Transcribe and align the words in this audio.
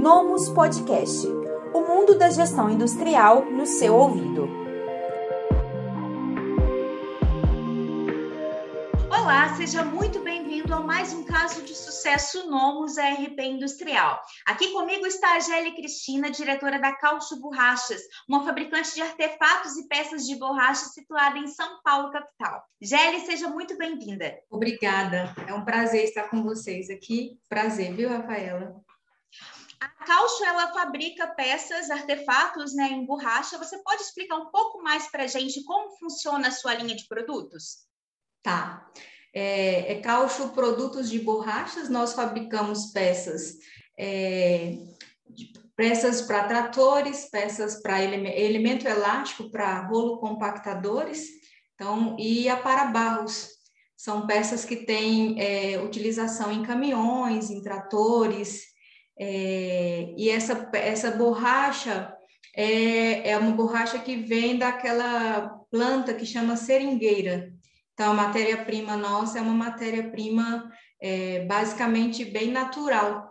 Nomus 0.00 0.48
Podcast 0.48 1.26
o 1.74 1.82
mundo 1.82 2.16
da 2.16 2.30
gestão 2.30 2.70
industrial 2.70 3.44
no 3.44 3.66
seu 3.66 3.94
ouvido. 3.94 4.48
Olá, 9.10 9.54
seja 9.56 9.84
muito 9.84 10.20
bem-vindo 10.20 10.74
a 10.74 10.80
mais 10.80 11.12
um 11.12 11.22
caso 11.22 11.60
de 11.64 11.74
sucesso 11.74 12.48
Nomus 12.48 12.96
RP 12.96 13.38
Industrial. 13.40 14.18
Aqui 14.46 14.72
comigo 14.72 15.06
está 15.06 15.34
a 15.34 15.40
Gélia 15.40 15.74
Cristina, 15.74 16.30
diretora 16.30 16.78
da 16.78 16.96
Caucho 16.96 17.38
Borrachas, 17.38 18.00
uma 18.26 18.42
fabricante 18.42 18.94
de 18.94 19.02
artefatos 19.02 19.76
e 19.76 19.86
peças 19.86 20.24
de 20.24 20.34
borracha 20.36 20.86
situada 20.86 21.36
em 21.36 21.46
São 21.46 21.78
Paulo, 21.84 22.10
capital. 22.10 22.64
Gélia, 22.80 23.20
seja 23.20 23.48
muito 23.48 23.76
bem-vinda. 23.76 24.34
Obrigada, 24.50 25.34
é 25.46 25.52
um 25.52 25.62
prazer 25.62 26.04
estar 26.04 26.30
com 26.30 26.42
vocês 26.42 26.88
aqui. 26.88 27.38
Prazer, 27.50 27.92
viu, 27.92 28.08
Rafaela? 28.08 28.82
A 29.80 29.88
Caucho, 29.88 30.44
ela 30.44 30.72
fabrica 30.74 31.26
peças, 31.28 31.90
artefatos 31.90 32.74
né, 32.74 32.88
em 32.88 33.06
borracha. 33.06 33.56
Você 33.56 33.78
pode 33.82 34.02
explicar 34.02 34.36
um 34.36 34.50
pouco 34.50 34.82
mais 34.82 35.10
para 35.10 35.24
a 35.24 35.26
gente 35.26 35.64
como 35.64 35.96
funciona 35.96 36.48
a 36.48 36.52
sua 36.52 36.74
linha 36.74 36.94
de 36.94 37.08
produtos? 37.08 37.78
Tá. 38.42 38.86
É, 39.32 39.92
é 39.92 40.02
Produtos 40.54 41.08
de 41.08 41.18
Borrachas. 41.18 41.88
Nós 41.88 42.12
fabricamos 42.12 42.92
peças, 42.92 43.54
é, 43.98 44.76
peças 45.74 46.20
para 46.22 46.44
tratores, 46.44 47.30
peças 47.30 47.80
para 47.80 48.02
ele, 48.02 48.28
elemento 48.28 48.86
elástico 48.86 49.50
para 49.50 49.86
rolo 49.86 50.18
compactadores, 50.18 51.26
então, 51.74 52.16
e 52.18 52.50
a 52.50 52.56
para 52.56 52.86
barros. 52.86 53.48
São 53.96 54.26
peças 54.26 54.64
que 54.64 54.76
têm 54.76 55.40
é, 55.40 55.80
utilização 55.80 56.52
em 56.52 56.62
caminhões, 56.62 57.50
em 57.50 57.62
tratores, 57.62 58.70
é, 59.22 60.14
e 60.16 60.30
essa, 60.30 60.70
essa 60.72 61.10
borracha 61.10 62.16
é, 62.56 63.28
é 63.28 63.36
uma 63.36 63.52
borracha 63.52 63.98
que 63.98 64.16
vem 64.16 64.56
daquela 64.56 65.60
planta 65.70 66.14
que 66.14 66.24
chama 66.24 66.56
seringueira. 66.56 67.52
Então, 67.92 68.12
a 68.12 68.14
matéria-prima 68.14 68.96
nossa 68.96 69.38
é 69.38 69.42
uma 69.42 69.52
matéria-prima 69.52 70.72
é, 70.98 71.44
basicamente 71.44 72.24
bem 72.24 72.50
natural. 72.50 73.28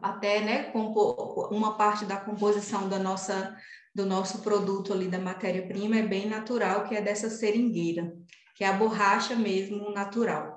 Até 0.00 0.40
né, 0.40 0.72
uma 0.74 1.76
parte 1.76 2.06
da 2.06 2.16
composição 2.16 2.88
da 2.88 2.98
nossa, 2.98 3.54
do 3.94 4.06
nosso 4.06 4.38
produto 4.38 4.90
ali, 4.90 5.08
da 5.08 5.18
matéria-prima, 5.18 5.98
é 5.98 6.02
bem 6.02 6.26
natural, 6.26 6.88
que 6.88 6.94
é 6.94 7.02
dessa 7.02 7.28
seringueira, 7.28 8.10
que 8.54 8.64
é 8.64 8.68
a 8.68 8.72
borracha 8.72 9.36
mesmo 9.36 9.90
natural. 9.90 10.53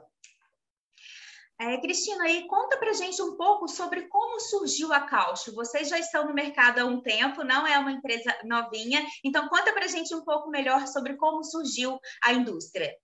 É, 1.59 1.75
Cristina, 1.81 2.23
aí 2.23 2.45
conta 2.47 2.77
para 2.77 2.94
gente 2.94 3.19
um 3.19 3.36
pouco 3.36 3.67
sobre 3.67 4.03
como 4.03 4.39
surgiu 4.39 4.94
a 4.94 5.00
Caucho. 5.00 5.55
Vocês 5.55 5.89
já 5.89 5.97
estão 5.97 6.27
no 6.27 6.33
mercado 6.33 6.80
há 6.80 6.86
um 6.86 7.02
tempo, 7.02 7.44
não 7.44 7.66
é 7.66 7.80
uma 7.80 7.91
empresa 7.91 8.31
novinha, 8.44 9.03
então 9.23 9.49
conta 9.49 9.73
para 9.73 9.88
gente 9.88 10.14
um 10.14 10.23
pouco 10.23 10.52
melhor 10.52 10.86
sobre 10.88 11.16
como 11.16 11.44
surgiu 11.44 11.99
a 12.23 12.31
indústria. 12.31 12.95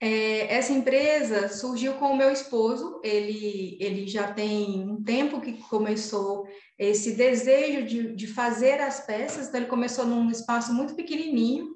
É, 0.00 0.54
essa 0.54 0.72
empresa 0.72 1.48
surgiu 1.48 1.94
com 1.94 2.12
o 2.12 2.16
meu 2.16 2.30
esposo, 2.30 3.00
ele, 3.04 3.76
ele 3.80 4.06
já 4.06 4.32
tem 4.32 4.88
um 4.88 5.02
tempo 5.02 5.40
que 5.40 5.54
começou 5.68 6.46
esse 6.78 7.12
desejo 7.12 7.84
de, 7.84 8.14
de 8.14 8.26
fazer 8.28 8.80
as 8.80 9.00
peças, 9.00 9.48
então 9.48 9.60
ele 9.60 9.68
começou 9.68 10.06
num 10.06 10.30
espaço 10.30 10.72
muito 10.72 10.94
pequenininho, 10.94 11.74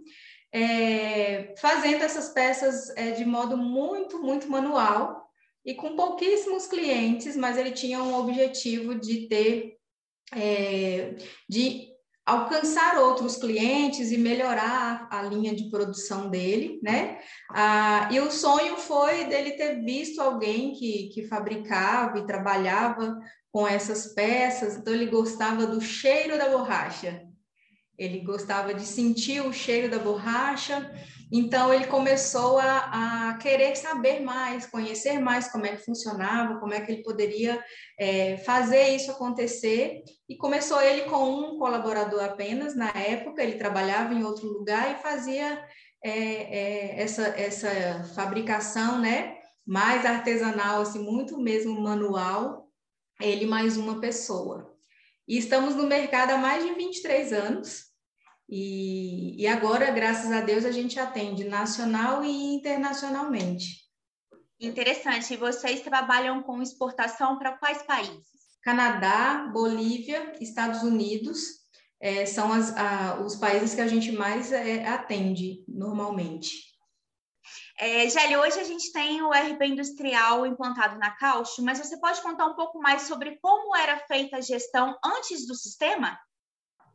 é, 0.53 1.53
fazendo 1.59 2.05
essas 2.05 2.29
peças 2.29 2.91
é, 2.97 3.11
de 3.11 3.25
modo 3.25 3.57
muito, 3.57 4.23
muito 4.23 4.49
manual, 4.49 5.22
e 5.65 5.75
com 5.75 5.97
pouquíssimos 5.97 6.67
clientes, 6.67 7.37
mas 7.37 7.57
ele 7.57 7.71
tinha 7.71 8.03
um 8.03 8.15
objetivo 8.17 8.95
de 8.95 9.29
ter, 9.29 9.77
é, 10.35 11.15
de 11.49 11.93
alcançar 12.25 12.99
outros 12.99 13.37
clientes 13.37 14.13
e 14.13 14.19
melhorar 14.19 15.09
a 15.11 15.23
linha 15.23 15.55
de 15.55 15.69
produção 15.71 16.31
dele, 16.31 16.81
né? 16.83 17.19
Ah, 17.51 18.09
e 18.13 18.21
o 18.21 18.31
sonho 18.31 18.77
foi 18.77 19.25
dele 19.25 19.53
ter 19.53 19.83
visto 19.85 20.21
alguém 20.21 20.73
que, 20.73 21.11
que 21.13 21.27
fabricava 21.27 22.19
e 22.19 22.27
trabalhava 22.27 23.19
com 23.51 23.67
essas 23.67 24.15
peças, 24.15 24.77
então 24.77 24.95
ele 24.95 25.07
gostava 25.07 25.67
do 25.67 25.81
cheiro 25.81 26.39
da 26.39 26.49
borracha, 26.49 27.23
ele 28.05 28.21
gostava 28.21 28.75
de 28.75 28.85
sentir 28.85 29.41
o 29.41 29.53
cheiro 29.53 29.91
da 29.91 29.99
borracha 29.99 30.91
então, 31.35 31.73
ele 31.73 31.87
começou 31.87 32.59
a, 32.59 33.31
a, 33.31 33.35
querer 33.39 33.75
saber 33.75 34.21
mais, 34.21 34.67
conhecer 34.67 35.19
mais 35.19 35.51
como 35.51 35.65
é 35.65 35.75
que 35.75 35.83
funcionava, 35.83 36.61
como 36.61 36.75
é 36.75 36.81
que 36.83 36.93
ele 36.93 37.03
poderia 37.03 37.65
é, 37.99 38.37
fazer 38.37 38.89
isso 38.89 39.11
acontecer. 39.11 40.03
E 40.29 40.37
começou 40.37 40.79
ele 40.83 41.09
com 41.09 41.25
um 41.25 41.59
colaborador 41.59 42.23
apenas, 42.23 42.77
na 42.77 42.91
época, 42.91 43.43
ele 43.43 43.57
trabalhava 43.57 44.13
em 44.13 44.23
outro 44.23 44.47
lugar 44.47 44.93
e 44.93 45.03
fazia 45.03 45.67
é, 46.05 46.11
é, 46.11 47.01
essa, 47.01 47.29
essa 47.29 48.05
fabricação, 48.15 49.01
né? 49.01 49.39
Mais 49.67 50.05
artesanal, 50.05 50.83
assim, 50.83 50.99
muito 50.99 51.41
mesmo 51.41 51.81
manual, 51.81 52.69
ele 53.19 53.47
mais 53.47 53.79
uma 53.79 54.01
pessoa. 54.01 54.71
E 55.27 55.39
estamos 55.39 55.75
no 55.75 55.87
mercado 55.87 56.33
há 56.33 56.37
mais 56.37 56.63
de 56.63 56.75
23 56.75 57.33
anos, 57.33 57.92
e, 58.55 59.41
e 59.41 59.47
agora, 59.47 59.91
graças 59.91 60.31
a 60.31 60.43
Deus, 60.43 60.67
a 60.67 60.71
gente 60.71 61.01
atende 61.01 61.45
nacional 61.45 62.23
e 62.23 62.55
internacionalmente. 62.55 63.81
Interessante. 64.61 65.33
E 65.33 65.39
vocês 65.39 65.81
trabalham 65.81 66.43
com 66.43 66.61
exportação 66.61 67.39
para 67.39 67.57
quais 67.57 67.83
países? 67.83 68.27
Canadá, 68.63 69.49
Bolívia, 69.51 70.35
Estados 70.39 70.83
Unidos 70.83 71.63
é, 71.99 72.27
são 72.27 72.53
as, 72.53 72.77
a, 72.77 73.21
os 73.25 73.37
países 73.37 73.75
que 73.75 73.81
a 73.81 73.89
gente 73.89 74.13
mais 74.13 74.53
é, 74.53 74.87
atende 74.87 75.65
normalmente. 75.67 76.53
É, 77.79 78.07
Gélia, 78.11 78.39
hoje 78.39 78.61
a 78.61 78.65
gente 78.65 78.93
tem 78.93 79.23
o 79.23 79.31
RP 79.31 79.63
industrial 79.63 80.45
implantado 80.47 80.99
na 80.99 81.11
Caucho, 81.13 81.63
mas 81.63 81.79
você 81.79 81.99
pode 81.99 82.21
contar 82.21 82.45
um 82.45 82.55
pouco 82.55 82.79
mais 82.79 83.03
sobre 83.03 83.39
como 83.41 83.75
era 83.75 83.99
feita 84.01 84.37
a 84.37 84.41
gestão 84.43 84.95
antes 85.03 85.47
do 85.47 85.55
sistema? 85.55 86.19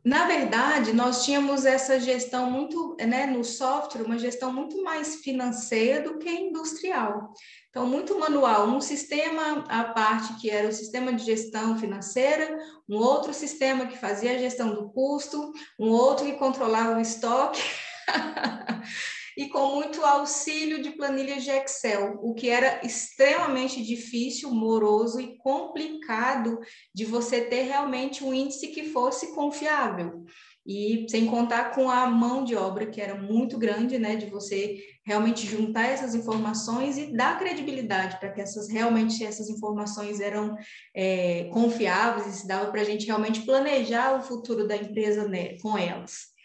Na 0.04 0.26
verdade, 0.26 0.92
nós 0.92 1.24
tínhamos 1.24 1.66
essa 1.66 1.98
gestão 1.98 2.50
muito, 2.50 2.96
né, 3.00 3.26
no 3.26 3.44
software, 3.44 4.02
uma 4.02 4.18
gestão 4.18 4.52
muito 4.52 4.82
mais 4.82 5.16
financeira 5.16 6.02
do 6.02 6.18
que 6.18 6.30
industrial. 6.30 7.32
Então, 7.68 7.84
muito 7.84 8.18
manual, 8.18 8.68
um 8.68 8.80
sistema 8.80 9.64
a 9.68 9.84
parte 9.84 10.40
que 10.40 10.48
era 10.48 10.68
o 10.68 10.72
sistema 10.72 11.12
de 11.12 11.24
gestão 11.24 11.76
financeira, 11.78 12.56
um 12.88 12.96
outro 12.96 13.34
sistema 13.34 13.86
que 13.86 13.98
fazia 13.98 14.32
a 14.32 14.38
gestão 14.38 14.72
do 14.72 14.88
custo, 14.90 15.52
um 15.78 15.90
outro 15.90 16.24
que 16.24 16.32
controlava 16.32 16.96
o 16.96 17.00
estoque. 17.00 17.60
e 19.38 19.48
com 19.48 19.76
muito 19.76 20.04
auxílio 20.04 20.82
de 20.82 20.90
planilhas 20.90 21.44
de 21.44 21.50
Excel, 21.50 22.18
o 22.20 22.34
que 22.34 22.50
era 22.50 22.84
extremamente 22.84 23.80
difícil, 23.84 24.50
moroso 24.50 25.20
e 25.20 25.38
complicado 25.38 26.58
de 26.92 27.04
você 27.04 27.42
ter 27.42 27.62
realmente 27.62 28.24
um 28.24 28.34
índice 28.34 28.66
que 28.66 28.90
fosse 28.90 29.32
confiável. 29.36 30.24
E 30.66 31.06
sem 31.08 31.26
contar 31.26 31.70
com 31.70 31.88
a 31.88 32.04
mão 32.08 32.42
de 32.42 32.56
obra, 32.56 32.90
que 32.90 33.00
era 33.00 33.14
muito 33.14 33.56
grande, 33.56 33.96
né, 33.96 34.16
de 34.16 34.26
você 34.26 34.76
realmente 35.06 35.46
juntar 35.46 35.86
essas 35.86 36.16
informações 36.16 36.98
e 36.98 37.16
dar 37.16 37.38
credibilidade 37.38 38.18
para 38.18 38.32
que 38.32 38.40
essas 38.40 38.68
realmente 38.68 39.24
essas 39.24 39.48
informações 39.48 40.18
eram 40.18 40.56
é, 40.92 41.44
confiáveis 41.52 42.26
e 42.26 42.40
se 42.40 42.48
dava 42.48 42.72
para 42.72 42.80
a 42.80 42.84
gente 42.84 43.06
realmente 43.06 43.42
planejar 43.42 44.18
o 44.18 44.22
futuro 44.22 44.66
da 44.66 44.76
empresa 44.76 45.28
né, 45.28 45.56
com 45.62 45.78
elas. 45.78 46.36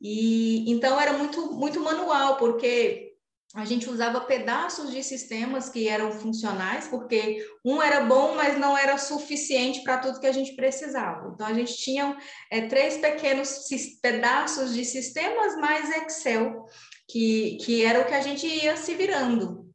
E 0.00 0.70
então 0.70 0.98
era 1.00 1.12
muito 1.12 1.52
muito 1.52 1.80
manual, 1.80 2.36
porque 2.36 3.10
a 3.54 3.64
gente 3.64 3.90
usava 3.90 4.20
pedaços 4.20 4.92
de 4.92 5.02
sistemas 5.02 5.68
que 5.68 5.88
eram 5.88 6.12
funcionais, 6.12 6.86
porque 6.86 7.44
um 7.64 7.82
era 7.82 8.04
bom, 8.04 8.36
mas 8.36 8.56
não 8.56 8.78
era 8.78 8.96
suficiente 8.96 9.82
para 9.82 9.98
tudo 9.98 10.20
que 10.20 10.26
a 10.26 10.32
gente 10.32 10.54
precisava. 10.54 11.32
Então 11.34 11.46
a 11.46 11.52
gente 11.52 11.76
tinha 11.76 12.16
é, 12.48 12.62
três 12.62 12.96
pequenos 12.96 13.66
pedaços 14.00 14.72
de 14.72 14.84
sistemas 14.84 15.56
mais 15.56 15.90
Excel, 15.90 16.64
que, 17.08 17.58
que 17.62 17.84
era 17.84 18.00
o 18.00 18.04
que 18.04 18.14
a 18.14 18.20
gente 18.20 18.46
ia 18.46 18.76
se 18.76 18.94
virando. 18.94 19.68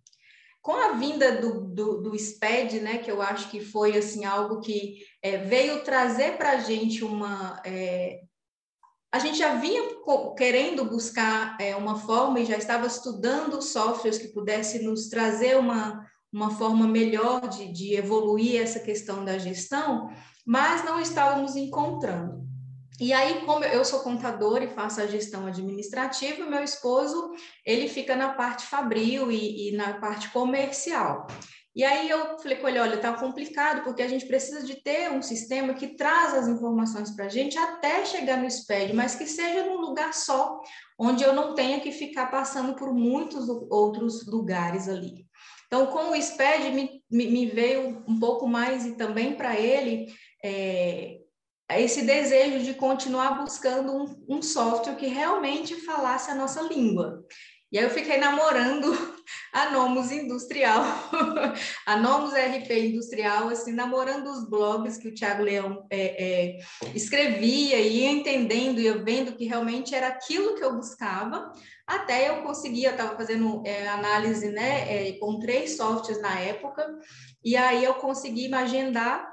Com 0.62 0.72
a 0.72 0.94
vinda 0.94 1.34
do, 1.34 1.68
do, 1.68 2.02
do 2.02 2.16
SPED, 2.18 2.80
né, 2.80 2.98
que 3.00 3.12
eu 3.12 3.22
acho 3.22 3.50
que 3.52 3.60
foi 3.60 3.98
assim 3.98 4.24
algo 4.24 4.62
que 4.62 5.00
é, 5.22 5.38
veio 5.38 5.84
trazer 5.84 6.38
para 6.38 6.52
a 6.52 6.60
gente 6.60 7.04
uma 7.04 7.62
é, 7.66 8.22
a 9.16 9.20
gente 9.20 9.38
já 9.38 9.56
vinha 9.56 9.82
querendo 10.38 10.84
buscar 10.84 11.56
é, 11.58 11.74
uma 11.74 11.98
forma 11.98 12.38
e 12.38 12.46
já 12.46 12.58
estava 12.58 12.86
estudando 12.86 13.62
softwares 13.62 14.18
que 14.18 14.28
pudesse 14.28 14.84
nos 14.84 15.08
trazer 15.08 15.58
uma, 15.58 16.06
uma 16.34 16.52
forma 16.52 16.86
melhor 16.86 17.48
de, 17.48 17.72
de 17.72 17.96
evoluir 17.96 18.62
essa 18.62 18.78
questão 18.78 19.24
da 19.24 19.38
gestão, 19.38 20.10
mas 20.46 20.84
não 20.84 21.00
estávamos 21.00 21.56
encontrando. 21.56 22.44
E 23.00 23.14
aí, 23.14 23.46
como 23.46 23.64
eu 23.64 23.86
sou 23.86 24.02
contador 24.02 24.62
e 24.62 24.68
faço 24.68 25.00
a 25.00 25.08
gestão 25.08 25.48
administrativa, 25.48 26.46
meu 26.46 26.62
esposo 26.62 27.32
ele 27.66 27.88
fica 27.88 28.18
na 28.18 28.34
parte 28.34 28.66
fabril 28.66 29.32
e, 29.32 29.70
e 29.70 29.72
na 29.78 29.94
parte 29.94 30.30
comercial. 30.32 31.26
E 31.76 31.84
aí 31.84 32.10
eu 32.10 32.40
falei 32.40 32.58
com 32.58 32.70
ele, 32.70 32.80
olha, 32.80 32.98
tá 32.98 33.12
complicado, 33.12 33.84
porque 33.84 34.02
a 34.02 34.08
gente 34.08 34.26
precisa 34.26 34.66
de 34.66 34.82
ter 34.82 35.12
um 35.12 35.22
sistema 35.22 35.74
que 35.74 35.98
traz 35.98 36.34
as 36.34 36.48
informações 36.48 37.12
para 37.12 37.26
a 37.26 37.30
gente 37.30 37.58
até 37.58 38.06
chegar 38.06 38.38
no 38.38 38.50
SPED, 38.50 38.94
mas 38.94 39.16
que 39.16 39.28
seja 39.28 39.66
num 39.66 39.82
lugar 39.82 40.14
só, 40.14 40.62
onde 40.98 41.24
eu 41.24 41.34
não 41.34 41.54
tenha 41.54 41.82
que 41.82 41.92
ficar 41.92 42.28
passando 42.28 42.76
por 42.76 42.94
muitos 42.94 43.50
outros 43.70 44.26
lugares 44.26 44.88
ali. 44.88 45.28
Então, 45.68 45.88
com 45.88 46.12
o 46.12 46.16
SPED, 46.16 46.72
me, 46.72 47.04
me 47.12 47.46
veio 47.48 48.02
um 48.08 48.18
pouco 48.20 48.48
mais, 48.48 48.86
e 48.86 48.96
também 48.96 49.36
para 49.36 49.60
ele, 49.60 50.06
é, 50.42 51.18
esse 51.72 52.04
desejo 52.04 52.64
de 52.64 52.74
continuar 52.76 53.44
buscando 53.44 53.92
um, 53.92 54.38
um 54.38 54.42
software 54.42 54.96
que 54.96 55.08
realmente 55.08 55.76
falasse 55.82 56.32
a 56.32 56.36
nossa 56.36 56.62
língua. 56.62 57.26
E 57.72 57.78
aí 57.78 57.84
eu 57.84 57.90
fiquei 57.90 58.18
namorando 58.18 58.94
a 59.56 59.72
Nomus 59.72 60.12
Industrial, 60.12 60.84
a 61.88 61.96
Nomus 61.96 62.34
RP 62.34 62.72
Industrial, 62.72 63.48
assim, 63.48 63.72
namorando 63.72 64.28
os 64.28 64.50
blogs 64.50 64.98
que 64.98 65.08
o 65.08 65.14
Tiago 65.14 65.44
Leão 65.44 65.88
é, 65.90 66.24
é, 66.24 66.58
escrevia, 66.94 67.80
e 67.80 68.02
ia 68.02 68.12
entendendo, 68.12 68.82
ia 68.82 68.98
vendo 68.98 69.32
que 69.32 69.46
realmente 69.46 69.96
era 69.96 70.08
aquilo 70.08 70.56
que 70.56 70.64
eu 70.64 70.76
buscava, 70.76 71.54
até 71.88 72.28
eu 72.28 72.44
conseguia, 72.44 72.90
estava 72.90 73.16
fazendo 73.16 73.64
é, 73.66 73.88
análise 73.88 74.50
né, 74.50 75.08
é, 75.08 75.14
com 75.14 75.40
três 75.40 75.78
softwares 75.78 76.22
na 76.22 76.38
época, 76.38 76.86
e 77.42 77.56
aí 77.56 77.82
eu 77.82 77.94
consegui 77.94 78.50
me 78.50 78.56
agendar, 78.56 79.26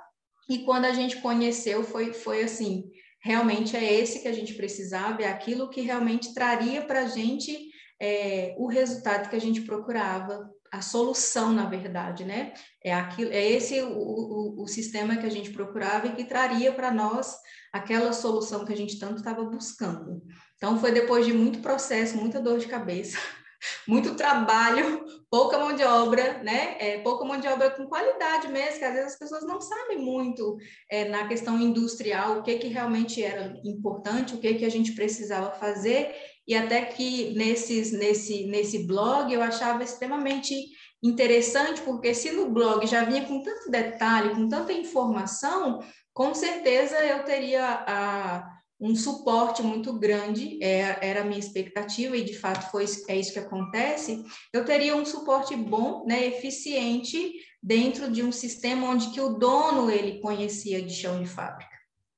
e 0.49 0.61
quando 0.61 0.85
a 0.85 0.93
gente 0.93 1.17
conheceu, 1.17 1.83
foi, 1.83 2.13
foi 2.13 2.45
assim, 2.45 2.85
realmente 3.21 3.77
é 3.77 3.93
esse 3.93 4.21
que 4.21 4.29
a 4.29 4.33
gente 4.33 4.55
precisava, 4.55 5.21
é 5.21 5.27
aquilo 5.27 5.69
que 5.69 5.81
realmente 5.81 6.33
traria 6.33 6.81
para 6.81 7.01
a 7.01 7.07
gente 7.09 7.72
é, 8.03 8.57
o 8.59 8.67
resultado 8.67 9.31
que 9.31 9.37
a 9.37 9.41
gente 9.41 9.61
procurava, 9.61 10.51
a 10.73 10.83
solução, 10.83 11.53
na 11.53 11.67
verdade, 11.67 12.25
né? 12.25 12.53
É, 12.83 12.93
aquilo, 12.93 13.31
é 13.31 13.49
esse 13.49 13.81
o, 13.81 13.93
o, 13.93 14.63
o 14.63 14.67
sistema 14.67 15.17
que 15.17 15.27
a 15.27 15.31
gente 15.31 15.51
procurava 15.51 16.09
e 16.09 16.13
que 16.13 16.25
traria 16.25 16.73
para 16.73 16.91
nós 16.91 17.37
aquela 17.73 18.13
solução 18.13 18.65
que 18.65 18.73
a 18.73 18.77
gente 18.77 18.99
tanto 18.99 19.19
estava 19.19 19.45
buscando. 19.45 20.21
Então, 20.57 20.81
foi 20.81 20.91
depois 20.91 21.25
de 21.25 21.33
muito 21.33 21.61
processo, 21.61 22.17
muita 22.17 22.41
dor 22.41 22.59
de 22.59 22.67
cabeça, 22.67 23.19
muito 23.87 24.17
trabalho, 24.17 25.05
pouca 25.31 25.57
mão 25.57 25.73
de 25.73 25.85
obra, 25.85 26.43
né? 26.43 26.77
É, 26.81 26.99
pouca 27.03 27.25
mão 27.25 27.39
de 27.39 27.47
obra 27.47 27.71
com 27.71 27.87
qualidade 27.87 28.49
mesmo, 28.49 28.81
que 28.81 28.85
às 28.85 28.95
vezes 28.95 29.13
as 29.13 29.19
pessoas 29.19 29.45
não 29.45 29.61
sabem 29.61 29.99
muito 29.99 30.57
é, 30.91 31.05
na 31.05 31.29
questão 31.29 31.61
industrial 31.61 32.39
o 32.39 32.43
que, 32.43 32.59
que 32.59 32.67
realmente 32.67 33.23
era 33.23 33.55
importante, 33.65 34.35
o 34.35 34.39
que, 34.39 34.55
que 34.55 34.65
a 34.65 34.71
gente 34.71 34.93
precisava 34.93 35.53
fazer 35.53 36.32
e 36.47 36.55
até 36.55 36.85
que 36.85 37.35
nesses, 37.35 37.93
nesse, 37.93 38.47
nesse 38.47 38.87
blog 38.87 39.33
eu 39.33 39.43
achava 39.43 39.83
extremamente 39.83 40.55
interessante, 41.03 41.81
porque 41.83 42.15
se 42.15 42.31
no 42.33 42.51
blog 42.51 42.87
já 42.87 43.05
vinha 43.05 43.25
com 43.25 43.43
tanto 43.43 43.71
detalhe, 43.71 44.35
com 44.35 44.49
tanta 44.49 44.73
informação, 44.73 45.81
com 46.13 46.35
certeza 46.35 46.97
eu 47.05 47.25
teria 47.25 47.85
a, 47.87 48.49
um 48.81 48.95
suporte 48.95 49.63
muito 49.63 49.93
grande, 49.99 50.63
é, 50.63 50.99
era 51.01 51.23
a 51.23 51.25
minha 51.25 51.39
expectativa, 51.39 52.17
e 52.17 52.25
de 52.25 52.37
fato 52.39 52.71
foi, 52.71 52.85
é 53.09 53.17
isso 53.17 53.33
que 53.33 53.39
acontece, 53.39 54.25
eu 54.53 54.65
teria 54.65 54.97
um 54.97 55.05
suporte 55.05 55.55
bom, 55.57 56.05
né, 56.07 56.27
eficiente, 56.27 57.33
dentro 57.63 58.11
de 58.11 58.23
um 58.23 58.33
sistema 58.33 58.89
onde 58.89 59.11
que 59.11 59.21
o 59.21 59.35
dono 59.35 59.91
ele 59.91 60.21
conhecia 60.21 60.83
de 60.83 60.93
chão 60.93 61.23
de 61.23 61.29
fábrica 61.29 61.72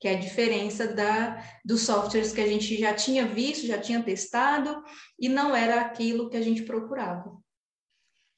que 0.05 0.09
é 0.09 0.17
a 0.17 0.21
diferença 0.21 0.87
da, 0.87 1.43
dos 1.65 1.81
softwares 1.81 2.31
que 2.31 2.41
a 2.43 2.47
gente 2.47 2.77
já 2.77 2.93
tinha 2.93 3.27
visto, 3.27 3.67
já 3.67 3.79
tinha 3.79 4.03
testado, 4.03 4.85
e 5.19 5.31
não 5.31 5.57
era 5.57 5.81
aquilo 5.81 6.29
que 6.29 6.37
a 6.37 6.43
gente 6.43 6.63
procurava. 6.63 7.33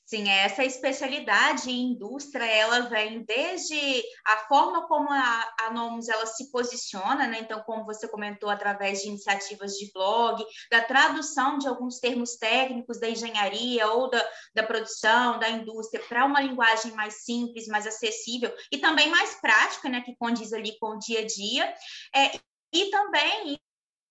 Sim, 0.08 0.28
essa 0.28 0.64
especialidade 0.64 1.68
em 1.68 1.90
indústria, 1.90 2.44
ela 2.44 2.82
vem 2.82 3.24
desde 3.24 4.04
a 4.24 4.36
forma 4.46 4.86
como 4.86 5.10
a, 5.10 5.54
a 5.62 5.70
Nomus 5.72 6.08
ela 6.08 6.24
se 6.26 6.48
posiciona, 6.52 7.26
né? 7.26 7.40
Então, 7.40 7.60
como 7.62 7.84
você 7.84 8.06
comentou, 8.06 8.48
através 8.48 9.02
de 9.02 9.08
iniciativas 9.08 9.72
de 9.72 9.90
blog, 9.92 10.46
da 10.70 10.80
tradução 10.80 11.58
de 11.58 11.66
alguns 11.66 11.98
termos 11.98 12.36
técnicos 12.36 13.00
da 13.00 13.10
engenharia 13.10 13.88
ou 13.88 14.08
da, 14.08 14.24
da 14.54 14.62
produção, 14.62 15.40
da 15.40 15.50
indústria, 15.50 16.00
para 16.08 16.24
uma 16.24 16.40
linguagem 16.40 16.92
mais 16.92 17.24
simples, 17.24 17.66
mais 17.66 17.84
acessível 17.84 18.54
e 18.70 18.78
também 18.78 19.10
mais 19.10 19.40
prática, 19.40 19.88
né? 19.88 20.02
Que 20.02 20.14
condiz 20.14 20.52
ali 20.52 20.78
com 20.78 20.90
o 20.90 20.98
dia 21.00 21.22
a 21.22 21.26
dia. 21.26 21.74
É, 22.14 22.30
e 22.72 22.90
também 22.90 23.58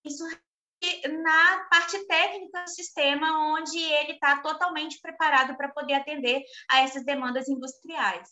isso 0.04 0.24
na 1.22 1.66
parte 1.70 1.98
técnica 2.06 2.62
do 2.62 2.70
sistema, 2.70 3.54
onde 3.54 3.78
ele 3.78 4.12
está 4.12 4.40
totalmente 4.40 5.00
preparado 5.00 5.56
para 5.56 5.68
poder 5.68 5.94
atender 5.94 6.42
a 6.70 6.80
essas 6.80 7.04
demandas 7.04 7.48
industriais, 7.48 8.28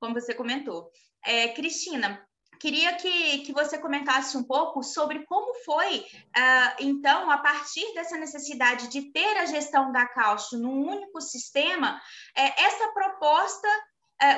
como 0.00 0.14
você 0.14 0.34
comentou. 0.34 0.90
É, 1.24 1.48
Cristina, 1.48 2.26
queria 2.62 2.94
que, 2.94 3.38
que 3.40 3.52
você 3.52 3.76
comentasse 3.78 4.36
um 4.36 4.44
pouco 4.44 4.82
sobre 4.82 5.24
como 5.26 5.54
foi, 5.64 5.98
uh, 5.98 6.76
então, 6.78 7.30
a 7.30 7.38
partir 7.38 7.92
dessa 7.94 8.16
necessidade 8.16 8.88
de 8.88 9.12
ter 9.12 9.36
a 9.36 9.46
gestão 9.46 9.90
da 9.90 10.06
Caucho 10.06 10.56
num 10.58 10.88
único 10.88 11.20
sistema, 11.20 12.00
é, 12.36 12.62
essa 12.62 12.92
proposta 12.92 13.68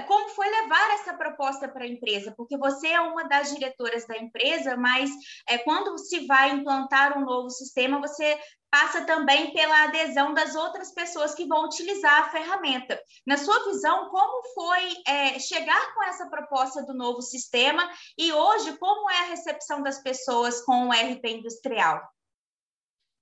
como 0.07 0.31
foi 0.31 0.49
levar 0.49 0.95
essa 0.95 1.15
proposta 1.15 1.69
para 1.69 1.85
a 1.85 1.89
empresa? 1.89 2.33
Porque 2.37 2.57
você 2.57 2.89
é 2.89 3.01
uma 3.01 3.25
das 3.25 3.53
diretoras 3.53 4.07
da 4.07 4.17
empresa, 4.17 4.77
mas 4.77 5.11
é, 5.49 5.59
quando 5.59 5.99
se 5.99 6.27
vai 6.27 6.51
implantar 6.51 7.19
um 7.19 7.25
novo 7.25 7.51
sistema, 7.51 8.01
você 8.01 8.39
passa 8.71 9.03
também 9.03 9.53
pela 9.53 9.85
adesão 9.85 10.35
das 10.35 10.57
outras 10.57 10.93
pessoas 10.93 11.35
que 11.35 11.47
vão 11.47 11.67
utilizar 11.67 12.23
a 12.23 12.31
ferramenta. 12.31 13.01
Na 13.25 13.37
sua 13.37 13.65
visão, 13.67 14.09
como 14.09 14.43
foi 14.55 14.97
é, 15.07 15.39
chegar 15.39 15.95
com 15.95 16.03
essa 16.03 16.29
proposta 16.29 16.83
do 16.83 16.93
novo 16.93 17.23
sistema 17.23 17.89
e 18.19 18.33
hoje, 18.33 18.77
como 18.79 19.09
é 19.11 19.19
a 19.19 19.27
recepção 19.27 19.83
das 19.83 20.03
pessoas 20.03 20.61
com 20.63 20.89
o 20.89 20.93
RP 20.93 21.25
industrial? 21.25 22.03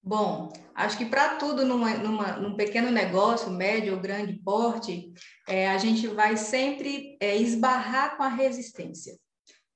Bom, 0.04 0.52
acho 0.74 0.98
que 0.98 1.04
para 1.04 1.36
tudo 1.36 1.64
numa, 1.64 1.94
numa, 1.94 2.32
num 2.32 2.56
pequeno 2.56 2.90
negócio, 2.90 3.50
médio 3.50 3.94
ou 3.94 4.00
grande 4.00 4.32
porte, 4.32 5.12
é, 5.48 5.68
a 5.70 5.78
gente 5.78 6.08
vai 6.08 6.36
sempre 6.36 7.16
é, 7.20 7.36
esbarrar 7.36 8.16
com 8.16 8.24
a 8.24 8.28
resistência. 8.28 9.16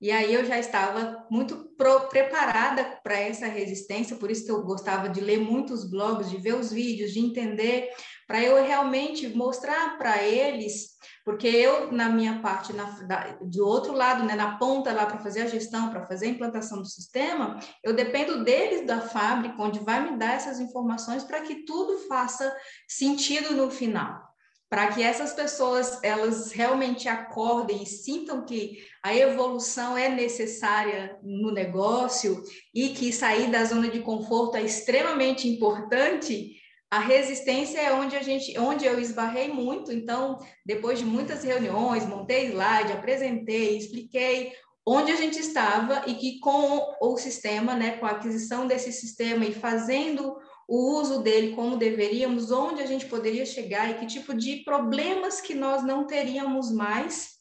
E 0.00 0.10
aí 0.10 0.34
eu 0.34 0.44
já 0.44 0.58
estava 0.58 1.24
muito 1.30 1.70
pro, 1.76 2.08
preparada 2.08 3.00
para 3.02 3.18
essa 3.18 3.46
resistência, 3.46 4.16
por 4.16 4.30
isso 4.30 4.44
que 4.44 4.50
eu 4.50 4.62
gostava 4.62 5.08
de 5.08 5.20
ler 5.20 5.38
muitos 5.38 5.88
blogs, 5.88 6.28
de 6.28 6.36
ver 6.36 6.54
os 6.54 6.72
vídeos, 6.72 7.12
de 7.12 7.20
entender, 7.20 7.88
para 8.26 8.42
eu 8.42 8.62
realmente 8.64 9.28
mostrar 9.28 9.96
para 9.98 10.22
eles 10.22 10.96
porque 11.26 11.48
eu, 11.48 11.90
na 11.90 12.08
minha 12.08 12.38
parte, 12.38 12.72
na, 12.72 12.84
da, 12.84 13.36
do 13.42 13.66
outro 13.66 13.92
lado, 13.92 14.22
né, 14.22 14.36
na 14.36 14.58
ponta 14.58 14.92
lá 14.92 15.06
para 15.06 15.18
fazer 15.18 15.40
a 15.40 15.48
gestão, 15.48 15.90
para 15.90 16.06
fazer 16.06 16.26
a 16.26 16.28
implantação 16.28 16.78
do 16.78 16.86
sistema, 16.86 17.58
eu 17.82 17.92
dependo 17.92 18.44
deles 18.44 18.86
da 18.86 19.00
fábrica, 19.00 19.60
onde 19.60 19.80
vai 19.80 20.08
me 20.08 20.16
dar 20.16 20.34
essas 20.34 20.60
informações 20.60 21.24
para 21.24 21.40
que 21.40 21.64
tudo 21.64 21.98
faça 22.06 22.56
sentido 22.86 23.56
no 23.56 23.72
final. 23.72 24.24
Para 24.70 24.86
que 24.92 25.02
essas 25.02 25.32
pessoas 25.32 25.98
elas 26.04 26.52
realmente 26.52 27.08
acordem 27.08 27.82
e 27.82 27.86
sintam 27.86 28.44
que 28.44 28.78
a 29.02 29.12
evolução 29.12 29.98
é 29.98 30.08
necessária 30.08 31.18
no 31.24 31.50
negócio 31.50 32.40
e 32.72 32.90
que 32.90 33.12
sair 33.12 33.50
da 33.50 33.64
zona 33.64 33.88
de 33.88 33.98
conforto 33.98 34.56
é 34.56 34.62
extremamente 34.62 35.48
importante, 35.48 36.54
a 36.90 37.00
resistência 37.00 37.80
é 37.80 37.92
onde 37.92 38.16
a 38.16 38.22
gente, 38.22 38.58
onde 38.58 38.84
eu 38.86 38.98
esbarrei 39.00 39.48
muito. 39.48 39.92
Então, 39.92 40.38
depois 40.64 40.98
de 40.98 41.04
muitas 41.04 41.42
reuniões, 41.42 42.06
montei 42.06 42.46
slide, 42.46 42.92
apresentei, 42.92 43.76
expliquei 43.76 44.52
onde 44.86 45.10
a 45.10 45.16
gente 45.16 45.38
estava 45.38 46.04
e 46.06 46.14
que 46.14 46.38
com 46.38 46.94
o 47.00 47.16
sistema, 47.16 47.74
né, 47.74 47.96
com 47.96 48.06
a 48.06 48.10
aquisição 48.10 48.68
desse 48.68 48.92
sistema 48.92 49.44
e 49.44 49.52
fazendo 49.52 50.36
o 50.68 50.98
uso 51.00 51.22
dele 51.22 51.54
como 51.54 51.76
deveríamos, 51.76 52.52
onde 52.52 52.82
a 52.82 52.86
gente 52.86 53.06
poderia 53.06 53.44
chegar 53.44 53.90
e 53.90 53.94
que 53.94 54.06
tipo 54.06 54.32
de 54.32 54.62
problemas 54.64 55.40
que 55.40 55.54
nós 55.54 55.82
não 55.84 56.06
teríamos 56.06 56.72
mais, 56.72 57.36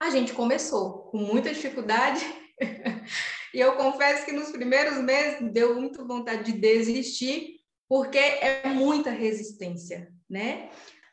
a 0.00 0.10
gente 0.10 0.32
começou 0.32 1.04
com 1.10 1.18
muita 1.18 1.52
dificuldade. 1.52 2.24
e 3.54 3.60
eu 3.60 3.76
confesso 3.76 4.24
que 4.24 4.32
nos 4.32 4.50
primeiros 4.50 4.98
meses 4.98 5.52
deu 5.52 5.76
muito 5.76 6.06
vontade 6.06 6.52
de 6.52 6.58
desistir, 6.58 7.61
porque 7.92 8.16
é 8.16 8.68
muita 8.68 9.10
resistência, 9.10 10.08
né? 10.30 10.70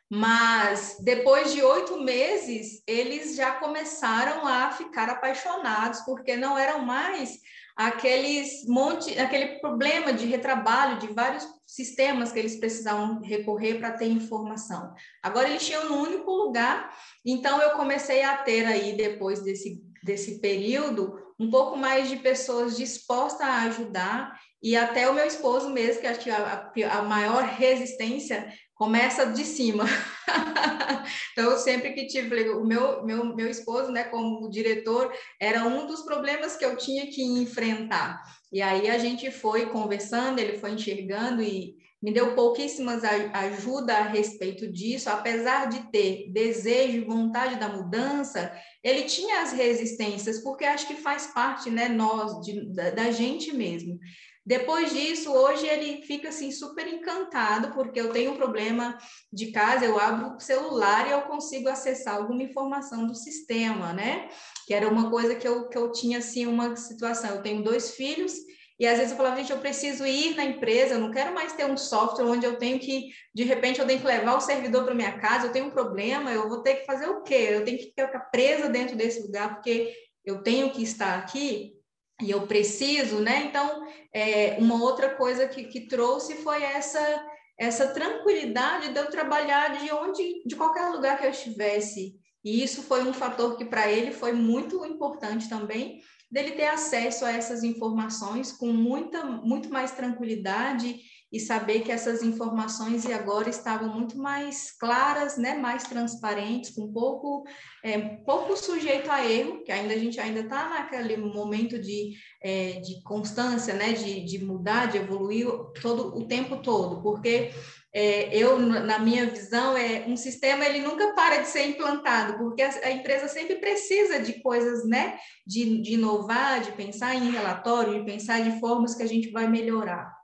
Mas 0.08 0.96
depois 1.04 1.52
de 1.52 1.62
oito 1.62 2.00
meses, 2.00 2.82
eles 2.86 3.36
já 3.36 3.52
começaram 3.56 4.46
a 4.46 4.70
ficar 4.70 5.10
apaixonados, 5.10 6.00
porque 6.06 6.38
não 6.38 6.56
eram 6.56 6.82
mais 6.86 7.38
aqueles 7.76 8.66
monte, 8.66 9.18
aquele 9.18 9.58
problema 9.58 10.14
de 10.14 10.24
retrabalho 10.24 10.98
de 11.00 11.08
vários 11.08 11.46
sistemas 11.66 12.32
que 12.32 12.38
eles 12.38 12.58
precisavam 12.58 13.20
recorrer 13.20 13.74
para 13.74 13.92
ter 13.92 14.06
informação. 14.06 14.94
Agora 15.22 15.50
eles 15.50 15.66
tinham 15.66 15.92
um 15.92 16.00
único 16.00 16.30
lugar, 16.30 16.96
então 17.22 17.60
eu 17.60 17.72
comecei 17.72 18.22
a 18.22 18.38
ter 18.38 18.64
aí 18.64 18.96
depois 18.96 19.42
desse 19.42 19.82
desse 20.02 20.40
período 20.40 21.14
um 21.38 21.50
pouco 21.50 21.76
mais 21.76 22.08
de 22.08 22.16
pessoas 22.16 22.76
dispostas 22.76 23.46
a 23.46 23.62
ajudar 23.64 24.38
e 24.62 24.76
até 24.76 25.08
o 25.08 25.14
meu 25.14 25.26
esposo 25.26 25.70
mesmo, 25.70 26.00
que 26.00 26.06
acho 26.06 26.20
que 26.20 26.30
a, 26.30 26.70
a 26.92 27.02
maior 27.02 27.44
resistência 27.44 28.52
começa 28.74 29.26
de 29.26 29.44
cima. 29.44 29.84
então, 31.32 31.58
sempre 31.58 31.92
que 31.92 32.06
tive, 32.06 32.50
o 32.50 32.64
meu, 32.64 33.04
meu, 33.04 33.36
meu 33.36 33.48
esposo, 33.48 33.90
né, 33.90 34.04
como 34.04 34.48
diretor, 34.50 35.12
era 35.38 35.64
um 35.64 35.86
dos 35.86 36.02
problemas 36.02 36.56
que 36.56 36.64
eu 36.64 36.76
tinha 36.76 37.06
que 37.06 37.22
enfrentar. 37.22 38.22
E 38.52 38.62
aí 38.62 38.88
a 38.88 38.98
gente 38.98 39.30
foi 39.30 39.66
conversando, 39.66 40.38
ele 40.38 40.58
foi 40.58 40.72
enxergando 40.72 41.42
e 41.42 41.74
me 42.02 42.12
deu 42.12 42.34
pouquíssimas 42.34 43.02
ajuda 43.04 43.94
a 43.94 44.08
respeito 44.08 44.66
disso, 44.72 45.10
apesar 45.10 45.68
de 45.68 45.90
ter 45.90 46.30
desejo 46.32 46.96
e 46.96 47.04
vontade 47.04 47.56
da 47.56 47.68
mudança, 47.68 48.50
ele 48.82 49.02
tinha 49.02 49.42
as 49.42 49.52
resistências, 49.52 50.42
porque 50.42 50.64
acho 50.64 50.86
que 50.86 50.94
faz 50.94 51.26
parte, 51.26 51.68
né, 51.68 51.88
nós, 51.88 52.40
de, 52.40 52.72
da, 52.74 52.90
da 52.90 53.10
gente 53.10 53.52
mesmo. 53.52 53.98
Depois 54.44 54.92
disso, 54.92 55.30
hoje 55.30 55.66
ele 55.66 56.02
fica 56.02 56.30
assim 56.30 56.50
super 56.50 56.86
encantado, 56.86 57.72
porque 57.74 58.00
eu 58.00 58.10
tenho 58.10 58.32
um 58.32 58.36
problema 58.36 58.96
de 59.32 59.52
casa, 59.52 59.84
eu 59.84 59.98
abro 59.98 60.36
o 60.36 60.40
celular 60.40 61.06
e 61.06 61.12
eu 61.12 61.22
consigo 61.22 61.68
acessar 61.68 62.16
alguma 62.16 62.42
informação 62.42 63.06
do 63.06 63.14
sistema, 63.14 63.92
né? 63.92 64.28
Que 64.66 64.74
era 64.74 64.88
uma 64.88 65.10
coisa 65.10 65.34
que 65.34 65.46
eu, 65.46 65.68
que 65.68 65.76
eu 65.76 65.92
tinha 65.92 66.18
assim, 66.18 66.46
uma 66.46 66.74
situação. 66.74 67.30
Eu 67.30 67.42
tenho 67.42 67.62
dois 67.62 67.94
filhos 67.94 68.32
e 68.80 68.86
às 68.86 68.96
vezes 68.96 69.10
eu 69.10 69.18
falava, 69.18 69.36
gente, 69.36 69.52
eu 69.52 69.58
preciso 69.58 70.06
ir 70.06 70.34
na 70.34 70.42
empresa, 70.42 70.94
eu 70.94 71.00
não 71.00 71.10
quero 71.10 71.34
mais 71.34 71.52
ter 71.52 71.66
um 71.66 71.76
software 71.76 72.24
onde 72.24 72.46
eu 72.46 72.56
tenho 72.56 72.78
que, 72.78 73.10
de 73.34 73.44
repente, 73.44 73.78
eu 73.78 73.86
tenho 73.86 74.00
que 74.00 74.06
levar 74.06 74.38
o 74.38 74.40
servidor 74.40 74.84
para 74.84 74.94
minha 74.94 75.18
casa, 75.18 75.46
eu 75.46 75.52
tenho 75.52 75.66
um 75.66 75.70
problema, 75.70 76.32
eu 76.32 76.48
vou 76.48 76.62
ter 76.62 76.76
que 76.76 76.86
fazer 76.86 77.06
o 77.06 77.22
quê? 77.22 77.48
Eu 77.50 77.64
tenho 77.64 77.76
que 77.76 77.84
ficar 77.84 78.30
presa 78.32 78.70
dentro 78.70 78.96
desse 78.96 79.20
lugar, 79.20 79.56
porque 79.56 79.92
eu 80.24 80.42
tenho 80.42 80.70
que 80.70 80.82
estar 80.82 81.18
aqui 81.18 81.74
e 82.22 82.30
eu 82.30 82.46
preciso, 82.46 83.20
né? 83.20 83.44
Então, 83.46 83.86
é, 84.12 84.56
uma 84.58 84.82
outra 84.82 85.14
coisa 85.16 85.46
que, 85.48 85.64
que 85.64 85.86
trouxe 85.86 86.36
foi 86.36 86.62
essa 86.62 87.26
essa 87.60 87.88
tranquilidade 87.88 88.88
de 88.88 88.98
eu 88.98 89.10
trabalhar 89.10 89.76
de 89.76 89.92
onde, 89.92 90.42
de 90.46 90.56
qualquer 90.56 90.88
lugar 90.88 91.18
que 91.18 91.26
eu 91.26 91.30
estivesse. 91.30 92.14
E 92.42 92.62
isso 92.62 92.82
foi 92.82 93.02
um 93.02 93.12
fator 93.12 93.54
que 93.58 93.66
para 93.66 93.86
ele 93.86 94.12
foi 94.12 94.32
muito 94.32 94.82
importante 94.86 95.46
também, 95.46 96.00
dele 96.30 96.52
ter 96.52 96.68
acesso 96.68 97.24
a 97.24 97.32
essas 97.32 97.64
informações 97.64 98.52
com 98.52 98.72
muita, 98.72 99.24
muito 99.24 99.68
mais 99.68 99.90
tranquilidade 99.92 101.00
e 101.32 101.38
saber 101.38 101.82
que 101.82 101.92
essas 101.92 102.22
informações 102.22 103.04
e 103.04 103.12
agora 103.12 103.48
estavam 103.48 103.88
muito 103.88 104.18
mais 104.18 104.72
claras, 104.72 105.36
né, 105.36 105.56
mais 105.56 105.84
transparentes, 105.84 106.70
com 106.70 106.92
pouco, 106.92 107.44
é, 107.84 107.98
pouco 107.98 108.56
sujeito 108.56 109.10
a 109.10 109.24
erro, 109.24 109.62
que 109.62 109.70
ainda 109.70 109.94
a 109.94 109.98
gente 109.98 110.18
ainda 110.18 110.40
está 110.40 110.68
naquele 110.68 111.16
momento 111.16 111.78
de, 111.78 112.14
é, 112.42 112.80
de 112.80 113.00
constância, 113.04 113.74
né, 113.74 113.92
de, 113.92 114.24
de 114.24 114.44
mudar, 114.44 114.86
de 114.86 114.98
evoluir 114.98 115.46
todo 115.80 116.16
o 116.16 116.26
tempo 116.26 116.56
todo, 116.62 117.00
porque 117.00 117.52
é, 117.92 118.36
eu, 118.36 118.58
na 118.58 118.98
minha 118.98 119.26
visão, 119.26 119.76
é 119.76 120.04
um 120.06 120.16
sistema 120.16 120.64
ele 120.64 120.80
nunca 120.80 121.12
para 121.14 121.38
de 121.38 121.48
ser 121.48 121.66
implantado, 121.66 122.38
porque 122.38 122.62
a, 122.62 122.70
a 122.84 122.90
empresa 122.90 123.26
sempre 123.26 123.56
precisa 123.56 124.20
de 124.20 124.40
coisas, 124.40 124.86
né, 124.86 125.18
de, 125.46 125.82
de 125.82 125.94
inovar, 125.94 126.60
de 126.60 126.72
pensar 126.72 127.14
em 127.16 127.30
relatório, 127.30 127.98
de 127.98 128.04
pensar 128.04 128.42
de 128.42 128.60
formas 128.60 128.94
que 128.94 129.02
a 129.02 129.08
gente 129.08 129.30
vai 129.30 129.48
melhorar. 129.48 130.14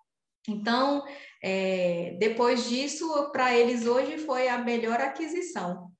Então, 0.48 1.04
é, 1.42 2.16
depois 2.20 2.68
disso, 2.68 3.30
para 3.32 3.52
eles 3.56 3.84
hoje 3.84 4.18
foi 4.18 4.48
a 4.48 4.58
melhor 4.58 5.00
aquisição. 5.00 5.90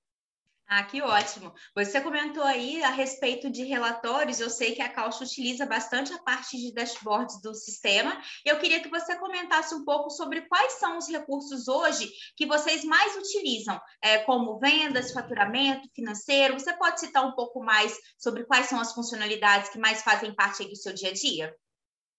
Ah, 0.68 0.82
que 0.82 1.00
ótimo. 1.00 1.54
Você 1.76 2.00
comentou 2.00 2.42
aí 2.42 2.82
a 2.82 2.90
respeito 2.90 3.49
de 3.49 3.62
relatórios. 3.62 4.40
Eu 4.40 4.50
sei 4.50 4.75
que 4.75 4.82
a 4.82 4.88
Caucho 4.88 5.23
utiliza 5.23 5.64
bastante 5.64 6.12
a 6.12 6.18
parte 6.18 6.56
de 6.56 6.75
dashboards 6.75 7.40
do 7.40 7.54
sistema. 7.54 8.20
Eu 8.44 8.58
queria 8.58 8.82
que 8.82 8.88
você 8.88 9.14
comentasse 9.16 9.73
um 9.76 9.85
pouco 9.85 10.11
sobre 10.11 10.42
quais 10.49 10.73
são 10.73 10.99
os 10.99 11.08
recursos 11.08 11.68
hoje 11.68 12.11
que 12.37 12.46
vocês 12.46 12.85
mais 12.85 13.16
utilizam, 13.16 13.80
é, 14.02 14.18
como 14.18 14.58
vendas, 14.58 15.12
faturamento, 15.12 15.88
financeiro. 15.94 16.58
Você 16.58 16.73
pode 16.73 16.99
citar 16.99 17.25
um 17.25 17.37
pouco 17.37 17.62
mais 17.62 17.96
sobre 18.18 18.44
quais 18.44 18.66
são 18.66 18.80
as 18.80 18.92
funcionalidades 18.92 19.70
que 19.70 19.78
mais 19.78 20.02
fazem 20.02 20.35
parte 20.35 20.68
do 20.68 20.75
seu 20.75 20.92
dia 20.92 21.11
a 21.11 21.14
dia? 21.14 21.54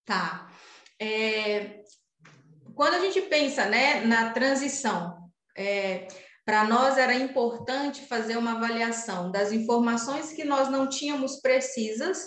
Tá. 0.06 0.50
É, 0.98 1.82
quando 2.74 2.94
a 2.94 3.00
gente 3.00 3.20
pensa 3.22 3.66
né, 3.66 4.00
na 4.06 4.30
transição, 4.30 5.30
é, 5.54 6.08
para 6.48 6.64
nós 6.64 6.96
era 6.96 7.12
importante 7.12 8.06
fazer 8.06 8.38
uma 8.38 8.52
avaliação 8.52 9.30
das 9.30 9.52
informações 9.52 10.32
que 10.32 10.44
nós 10.44 10.70
não 10.70 10.88
tínhamos 10.88 11.42
precisas 11.42 12.26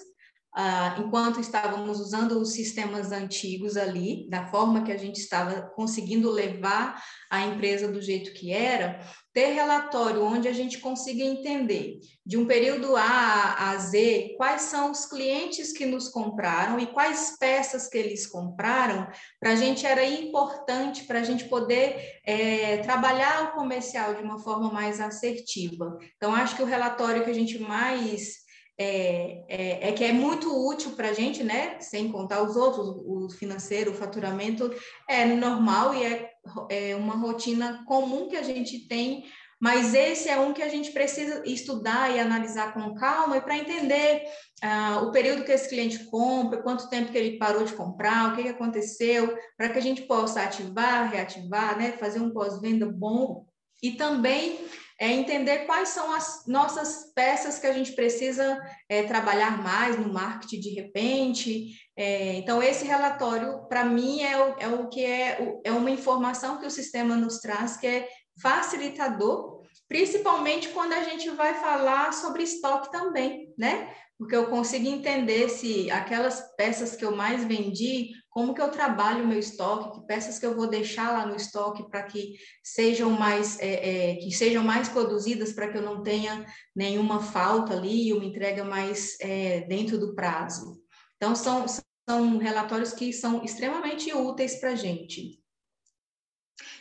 ah, 0.54 0.96
enquanto 1.00 1.40
estávamos 1.40 2.00
usando 2.00 2.40
os 2.40 2.54
sistemas 2.54 3.12
antigos 3.12 3.76
ali, 3.76 4.30
da 4.30 4.46
forma 4.46 4.84
que 4.84 4.92
a 4.92 4.98
gente 4.98 5.18
estava 5.18 5.64
conseguindo 5.76 6.30
levar 6.30 7.02
a 7.32 7.42
empresa 7.48 7.92
do 7.92 8.00
jeito 8.00 8.32
que 8.34 8.54
era, 8.54 9.00
ter 9.34 9.54
relatório 9.54 10.24
onde 10.24 10.48
a 10.48 10.54
gente 10.54 10.80
consiga 10.80 11.24
entender 11.24 12.00
de 12.26 12.38
um 12.38 12.46
período 12.46 12.96
A 12.96 13.72
a 13.72 13.78
Z 13.78 14.36
quais 14.38 14.64
são 14.64 14.92
os 14.92 15.06
clientes 15.06 15.72
que 15.72 15.86
nos 15.86 16.10
compraram 16.10 16.80
e 16.80 16.88
quais 16.88 17.38
peças 17.40 17.88
que 17.88 17.98
eles 17.98 18.28
compraram, 18.28 19.08
para 19.40 19.52
a 19.52 19.56
gente 19.56 19.86
era 19.86 20.06
importante 20.06 21.06
para 21.06 21.20
a 21.20 21.24
gente 21.24 21.46
poder 21.46 22.20
é, 22.26 22.78
trabalhar 22.78 23.46
o 23.46 23.52
comercial 23.54 24.16
de 24.16 24.22
uma 24.22 24.40
forma 24.40 24.72
mais 24.72 25.00
assertiva. 25.00 25.98
Então, 26.18 26.36
acho 26.36 26.56
que 26.56 26.64
o 26.64 26.68
relatório 26.68 27.24
que 27.24 27.32
a 27.32 27.34
gente 27.34 27.58
mais 27.60 28.42
é, 28.78 29.44
é, 29.48 29.90
é, 29.90 29.92
que 29.92 30.04
é 30.04 30.12
muito 30.12 30.50
útil 30.68 30.92
para 30.92 31.10
a 31.10 31.14
gente, 31.14 31.44
né? 31.44 31.80
Sem 31.80 32.12
contar 32.12 32.42
os 32.42 32.56
outros, 32.56 32.88
o 33.06 33.30
financeiro, 33.30 33.92
o 33.92 33.96
faturamento 33.96 34.74
é 35.08 35.24
normal 35.26 35.94
e 35.94 36.04
é, 36.04 36.31
é 36.70 36.96
uma 36.96 37.16
rotina 37.16 37.84
comum 37.86 38.28
que 38.28 38.36
a 38.36 38.44
gente 38.44 38.88
tem, 38.88 39.26
mas 39.62 39.94
esse 39.94 40.28
é 40.28 40.40
um 40.40 40.54
que 40.54 40.64
a 40.64 40.70
gente 40.70 40.92
precisa 40.92 41.44
estudar 41.46 42.10
e 42.10 42.20
analisar 42.20 42.74
com 42.74 42.96
calma 42.96 43.38
e 43.38 43.42
para 43.42 43.58
entender 43.58 44.24
ah, 44.64 45.02
o 45.04 45.12
período 45.12 45.44
que 45.44 45.52
esse 45.52 45.70
cliente 45.70 46.04
compra, 46.06 46.64
quanto 46.64 46.90
tempo 46.90 47.12
que 47.12 47.18
ele 47.18 47.38
parou 47.38 47.64
de 47.64 47.74
comprar, 47.74 48.34
o 48.34 48.36
que, 48.36 48.42
que 48.42 48.50
aconteceu, 48.50 49.38
para 49.56 49.70
que 49.70 49.78
a 49.78 49.82
gente 49.82 50.02
possa 50.04 50.42
ativar, 50.42 51.12
reativar, 51.12 51.78
né? 51.78 51.92
Fazer 51.92 52.20
um 52.20 52.32
pós-venda 52.32 52.88
bom 52.88 53.46
e 53.84 53.92
também 53.92 54.60
é 55.02 55.12
entender 55.12 55.66
quais 55.66 55.90
são 55.90 56.14
as 56.14 56.46
nossas 56.46 57.12
peças 57.16 57.58
que 57.58 57.66
a 57.66 57.74
gente 57.74 57.94
precisa 57.94 58.62
é, 58.88 59.02
trabalhar 59.02 59.58
mais 59.58 59.98
no 59.98 60.14
marketing 60.14 60.60
de 60.60 60.70
repente. 60.70 61.72
É, 61.98 62.36
então, 62.36 62.62
esse 62.62 62.86
relatório, 62.86 63.68
para 63.68 63.84
mim, 63.84 64.22
é 64.22 64.38
o, 64.38 64.56
é 64.60 64.68
o 64.68 64.90
que 64.90 65.04
é, 65.04 65.60
é 65.64 65.72
uma 65.72 65.90
informação 65.90 66.60
que 66.60 66.68
o 66.68 66.72
sistema 66.72 67.16
nos 67.16 67.40
traz 67.40 67.78
que 67.78 67.88
é 67.88 68.08
facilitador, 68.40 69.64
principalmente 69.88 70.70
quando 70.70 70.94
a 70.94 71.04
gente 71.04 71.28
vai 71.32 71.56
falar 71.56 72.14
sobre 72.14 72.44
estoque 72.44 72.92
também, 72.92 73.52
né? 73.58 73.92
Porque 74.20 74.36
eu 74.36 74.52
consigo 74.52 74.88
entender 74.88 75.50
se 75.50 75.90
aquelas 75.90 76.56
peças 76.56 76.96
que 76.96 77.04
eu 77.04 77.16
mais 77.16 77.44
vendi 77.44 78.12
como 78.32 78.54
que 78.54 78.62
eu 78.62 78.72
trabalho 78.72 79.26
o 79.26 79.28
meu 79.28 79.38
estoque, 79.38 80.00
que 80.00 80.08
peças 80.08 80.40
que 80.40 80.46
eu 80.46 80.56
vou 80.56 80.66
deixar 80.66 81.12
lá 81.12 81.26
no 81.26 81.36
estoque 81.36 81.88
para 81.90 82.04
que 82.04 82.36
sejam 82.64 83.12
mais 83.12 83.60
é, 83.60 84.14
é, 84.14 84.16
que 84.16 84.32
sejam 84.32 84.64
mais 84.64 84.88
produzidas 84.88 85.52
para 85.52 85.68
que 85.68 85.78
eu 85.78 85.82
não 85.82 86.02
tenha 86.02 86.46
nenhuma 86.74 87.22
falta 87.22 87.74
ali 87.74 88.14
uma 88.14 88.24
entrega 88.24 88.64
mais 88.64 89.20
é, 89.20 89.62
dentro 89.68 90.00
do 90.00 90.16
prazo. 90.16 90.82
Então 91.18 91.36
são, 91.36 91.66
são 92.10 92.38
relatórios 92.38 92.94
que 92.94 93.12
são 93.12 93.44
extremamente 93.44 94.14
úteis 94.14 94.56
para 94.56 94.72
a 94.72 94.76
gente. 94.76 95.41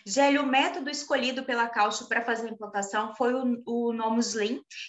Gélio, 0.07 0.42
o 0.42 0.47
método 0.47 0.90
escolhido 0.90 1.45
pela 1.45 1.69
Caucho 1.69 2.09
para 2.09 2.25
fazer 2.25 2.49
a 2.49 2.52
implantação 2.52 3.14
foi 3.14 3.35
o, 3.35 3.62
o 3.66 3.92
Nomus 3.92 4.35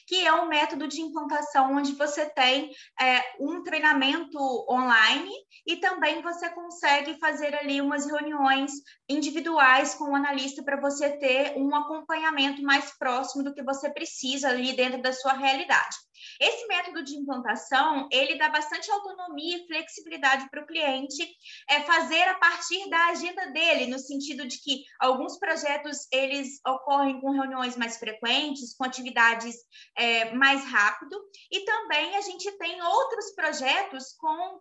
que 0.08 0.26
é 0.26 0.34
um 0.34 0.48
método 0.48 0.88
de 0.88 1.02
implantação 1.02 1.76
onde 1.76 1.94
você 1.94 2.26
tem 2.30 2.72
é, 3.00 3.22
um 3.40 3.64
treinamento 3.64 4.40
online 4.70 5.32
e 5.66 5.78
também 5.78 6.22
você 6.22 6.50
consegue 6.50 7.18
fazer 7.20 7.56
ali 7.56 7.82
umas 7.82 8.06
reuniões 8.06 8.72
individuais 9.10 9.96
com 9.96 10.12
o 10.12 10.16
analista 10.16 10.64
para 10.64 10.80
você 10.80 11.18
ter 11.18 11.54
um 11.58 11.76
acompanhamento 11.76 12.62
mais 12.62 12.98
próximo 12.98 13.44
do 13.44 13.54
que 13.54 13.64
você 13.64 13.90
precisa 13.90 14.50
ali 14.50 14.74
dentro 14.74 15.02
da 15.02 15.14
sua 15.14 15.34
realidade. 15.34 15.96
Esse 16.42 16.66
método 16.66 17.04
de 17.04 17.16
implantação, 17.16 18.10
ele 18.12 18.36
dá 18.36 18.50
bastante 18.50 18.90
autonomia 18.90 19.58
e 19.58 19.68
flexibilidade 19.68 20.50
para 20.50 20.64
o 20.64 20.66
cliente 20.66 21.24
é, 21.70 21.82
fazer 21.82 22.24
a 22.24 22.34
partir 22.40 22.90
da 22.90 23.10
agenda 23.10 23.52
dele, 23.52 23.86
no 23.86 24.00
sentido 24.00 24.48
de 24.48 24.58
que 24.60 24.84
alguns 25.00 25.38
projetos, 25.38 26.08
eles 26.12 26.60
ocorrem 26.66 27.22
com 27.22 27.30
reuniões 27.30 27.78
mais 27.78 27.98
frequentes, 27.98 28.76
com 28.76 28.84
atividades 28.84 29.56
é, 29.96 30.34
mais 30.34 30.66
rápido, 30.66 31.16
e 31.52 31.64
também 31.64 32.16
a 32.16 32.22
gente 32.22 32.52
tem 32.58 32.82
outros 32.82 33.36
projetos 33.36 34.14
com 34.18 34.60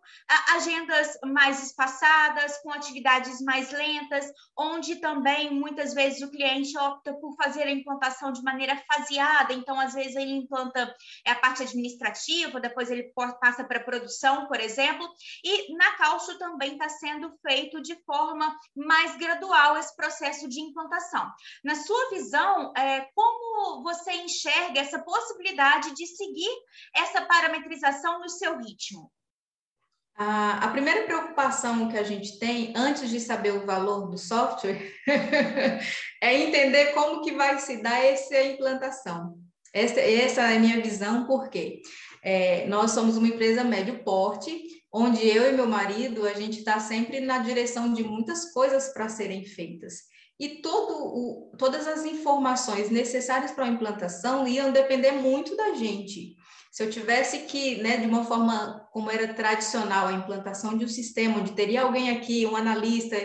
agendas 0.54 1.18
mais 1.24 1.62
espaçadas, 1.62 2.58
com 2.58 2.70
atividades 2.72 3.40
mais 3.40 3.72
lentas, 3.72 4.30
onde 4.58 4.96
também, 4.96 5.50
muitas 5.50 5.94
vezes, 5.94 6.20
o 6.20 6.30
cliente 6.30 6.76
opta 6.76 7.14
por 7.14 7.34
fazer 7.36 7.62
a 7.62 7.70
implantação 7.70 8.32
de 8.32 8.42
maneira 8.42 8.76
faseada, 8.86 9.54
então, 9.54 9.80
às 9.80 9.94
vezes, 9.94 10.14
ele 10.14 10.32
implanta 10.32 10.94
é, 11.26 11.30
a 11.30 11.36
parte 11.36 11.69
administrativa, 11.70 12.60
depois 12.60 12.90
ele 12.90 13.12
passa 13.40 13.64
para 13.64 13.80
produção, 13.80 14.46
por 14.46 14.60
exemplo, 14.60 15.08
e 15.44 15.74
na 15.74 15.96
Calço 15.96 16.38
também 16.38 16.72
está 16.72 16.88
sendo 16.88 17.32
feito 17.46 17.80
de 17.82 17.96
forma 18.04 18.54
mais 18.76 19.16
gradual 19.16 19.76
esse 19.76 19.94
processo 19.96 20.48
de 20.48 20.60
implantação. 20.60 21.30
Na 21.64 21.74
sua 21.74 22.10
visão, 22.10 22.72
é, 22.76 23.08
como 23.14 23.82
você 23.82 24.12
enxerga 24.12 24.80
essa 24.80 25.02
possibilidade 25.02 25.94
de 25.94 26.06
seguir 26.06 26.50
essa 26.94 27.22
parametrização 27.22 28.20
no 28.20 28.28
seu 28.28 28.58
ritmo? 28.58 29.10
A, 30.22 30.68
primeira 30.68 31.06
preocupação 31.06 31.88
que 31.88 31.96
a 31.96 32.02
gente 32.02 32.38
tem, 32.38 32.74
antes 32.76 33.08
de 33.08 33.18
saber 33.18 33.52
o 33.52 33.64
valor 33.64 34.10
do 34.10 34.18
software, 34.18 34.92
é 36.20 36.34
entender 36.36 36.92
como 36.92 37.22
que 37.22 37.32
vai 37.32 37.58
se 37.58 37.82
dar 37.82 38.04
essa 38.04 38.38
implantação. 38.42 39.38
Essa, 39.72 40.00
essa 40.00 40.42
é 40.50 40.56
a 40.56 40.60
minha 40.60 40.80
visão, 40.80 41.26
porque 41.26 41.82
é, 42.22 42.66
nós 42.66 42.90
somos 42.90 43.16
uma 43.16 43.28
empresa 43.28 43.62
médio 43.62 44.02
porte, 44.02 44.62
onde 44.92 45.26
eu 45.26 45.48
e 45.48 45.52
meu 45.52 45.66
marido, 45.66 46.26
a 46.26 46.34
gente 46.34 46.58
está 46.58 46.80
sempre 46.80 47.20
na 47.20 47.38
direção 47.38 47.92
de 47.92 48.02
muitas 48.02 48.52
coisas 48.52 48.92
para 48.92 49.08
serem 49.08 49.44
feitas. 49.44 50.10
E 50.38 50.60
todo 50.62 50.94
o, 50.94 51.52
todas 51.58 51.86
as 51.86 52.04
informações 52.04 52.90
necessárias 52.90 53.52
para 53.52 53.66
a 53.66 53.68
implantação 53.68 54.48
iam 54.48 54.72
depender 54.72 55.12
muito 55.12 55.54
da 55.54 55.74
gente. 55.74 56.34
Se 56.72 56.82
eu 56.82 56.90
tivesse 56.90 57.40
que, 57.40 57.76
né, 57.82 57.98
de 57.98 58.06
uma 58.06 58.24
forma 58.24 58.88
como 58.92 59.10
era 59.10 59.34
tradicional, 59.34 60.06
a 60.06 60.12
implantação 60.12 60.78
de 60.78 60.84
um 60.84 60.88
sistema, 60.88 61.38
onde 61.38 61.52
teria 61.52 61.82
alguém 61.82 62.10
aqui, 62.10 62.46
um 62.46 62.56
analista, 62.56 63.16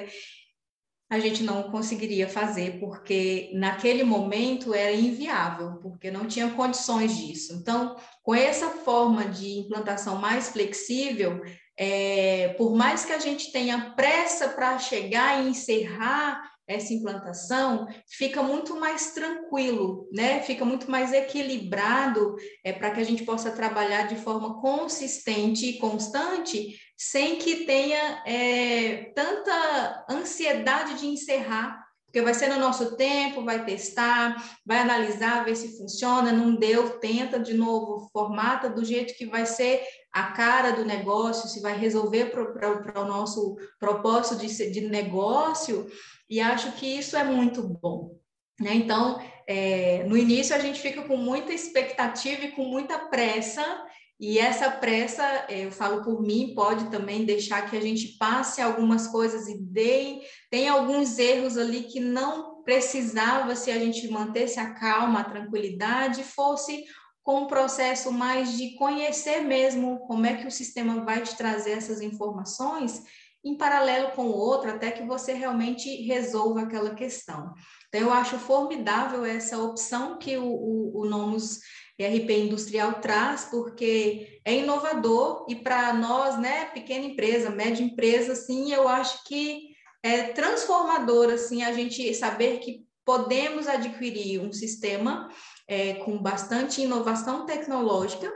a 1.10 1.20
gente 1.20 1.44
não 1.44 1.64
conseguiria 1.64 2.28
fazer, 2.28 2.80
porque 2.80 3.52
naquele 3.54 4.04
momento 4.04 4.74
era 4.74 4.92
inviável, 4.92 5.78
porque 5.82 6.10
não 6.10 6.26
tinha 6.26 6.50
condições 6.50 7.16
disso. 7.16 7.54
Então, 7.54 7.96
com 8.24 8.34
essa 8.34 8.70
forma 8.70 9.26
de 9.26 9.60
implantação 9.60 10.16
mais 10.16 10.50
flexível, 10.50 11.42
é, 11.78 12.56
por 12.58 12.76
mais 12.76 13.06
que 13.06 13.14
a 13.14 13.20
gente 13.20 13.52
tenha 13.52 13.92
pressa 13.92 14.50
para 14.50 14.80
chegar 14.80 15.44
e 15.44 15.50
encerrar 15.50 16.55
essa 16.68 16.94
implantação, 16.94 17.88
fica 18.08 18.42
muito 18.42 18.76
mais 18.80 19.14
tranquilo, 19.14 20.10
né? 20.12 20.42
Fica 20.42 20.66
muito 20.66 20.90
mais 20.90 21.14
equilibrado 21.14 22.36
é, 22.64 22.74
para 22.74 22.92
que 22.92 23.00
a 23.00 23.04
gente 23.04 23.24
possa 23.24 23.52
trabalhar 23.52 24.08
de 24.08 24.16
forma 24.16 24.60
consistente 24.62 25.68
e 25.68 25.78
constante, 25.78 26.76
sem 26.98 27.38
que 27.38 27.66
tenha 27.66 28.24
é, 28.26 29.12
tanta 29.16 30.06
ansiedade 30.10 31.00
de 31.00 31.08
encerrar, 31.08 31.86
porque 32.06 32.24
vai 32.24 32.34
ser 32.34 32.48
no 32.48 32.58
nosso 32.58 32.96
tempo, 32.96 33.44
vai 33.44 33.66
testar, 33.66 34.42
vai 34.66 34.78
analisar, 34.78 35.44
ver 35.44 35.56
se 35.56 35.78
funciona, 35.78 36.32
não 36.32 36.56
deu, 36.56 36.98
tenta 36.98 37.38
de 37.38 37.54
novo, 37.54 38.10
formata 38.14 38.70
do 38.70 38.86
jeito 38.86 39.18
que 39.18 39.26
vai 39.26 39.46
ser 39.46 39.84
a 40.16 40.32
cara 40.32 40.72
do 40.72 40.86
negócio, 40.86 41.50
se 41.50 41.60
vai 41.60 41.78
resolver 41.78 42.32
para 42.32 43.02
o 43.02 43.06
nosso 43.06 43.58
propósito 43.78 44.38
de, 44.38 44.72
de 44.72 44.88
negócio, 44.88 45.88
e 46.30 46.40
acho 46.40 46.72
que 46.72 46.86
isso 46.86 47.18
é 47.18 47.24
muito 47.26 47.62
bom. 47.62 48.18
Né? 48.58 48.76
Então, 48.76 49.22
é, 49.46 50.06
no 50.06 50.16
início 50.16 50.56
a 50.56 50.60
gente 50.60 50.80
fica 50.80 51.02
com 51.02 51.18
muita 51.18 51.52
expectativa 51.52 52.46
e 52.46 52.52
com 52.54 52.64
muita 52.64 52.98
pressa, 52.98 53.86
e 54.18 54.40
essa 54.40 54.72
pressa, 54.72 55.22
é, 55.50 55.66
eu 55.66 55.72
falo 55.72 56.02
por 56.02 56.22
mim, 56.22 56.54
pode 56.56 56.90
também 56.90 57.26
deixar 57.26 57.70
que 57.70 57.76
a 57.76 57.82
gente 57.82 58.18
passe 58.18 58.62
algumas 58.62 59.08
coisas 59.08 59.50
e 59.50 59.58
dê, 59.60 60.22
tem 60.50 60.70
alguns 60.70 61.20
erros 61.20 61.58
ali 61.58 61.84
que 61.84 62.00
não 62.00 62.64
precisava 62.64 63.54
se 63.54 63.70
a 63.70 63.78
gente 63.78 64.08
mantesse 64.08 64.62
a 64.62 64.74
calma, 64.76 65.20
a 65.20 65.26
tranquilidade, 65.26 66.24
fosse 66.24 66.86
com 67.26 67.42
um 67.42 67.48
processo 67.48 68.12
mais 68.12 68.56
de 68.56 68.76
conhecer 68.76 69.42
mesmo 69.42 69.98
como 70.06 70.28
é 70.28 70.36
que 70.36 70.48
o 70.48 70.52
sistema 70.52 71.04
vai 71.04 71.24
te 71.24 71.36
trazer 71.36 71.72
essas 71.72 72.00
informações 72.00 73.02
em 73.44 73.58
paralelo 73.58 74.12
com 74.12 74.28
o 74.28 74.38
outro, 74.38 74.70
até 74.70 74.92
que 74.92 75.04
você 75.04 75.34
realmente 75.34 75.90
resolva 76.04 76.62
aquela 76.62 76.94
questão. 76.94 77.52
Então, 77.88 78.02
eu 78.02 78.14
acho 78.14 78.38
formidável 78.38 79.26
essa 79.26 79.58
opção 79.58 80.20
que 80.20 80.38
o, 80.38 80.46
o, 80.46 81.02
o 81.02 81.06
Nomus 81.06 81.62
RP 82.00 82.30
Industrial 82.30 82.94
traz, 83.02 83.46
porque 83.46 84.40
é 84.46 84.58
inovador 84.58 85.48
e 85.50 85.56
para 85.56 85.94
nós, 85.94 86.40
né, 86.40 86.66
pequena 86.66 87.06
empresa, 87.06 87.50
média 87.50 87.84
empresa, 87.84 88.34
assim, 88.34 88.72
eu 88.72 88.88
acho 88.88 89.24
que 89.24 89.70
é 90.04 90.24
transformador, 90.24 91.32
assim, 91.32 91.64
a 91.64 91.72
gente 91.72 92.14
saber 92.14 92.60
que 92.60 92.86
podemos 93.04 93.68
adquirir 93.68 94.42
um 94.42 94.52
sistema 94.52 95.30
é, 95.68 95.96
com 95.96 96.18
bastante 96.18 96.82
inovação 96.82 97.46
tecnológica 97.46 98.32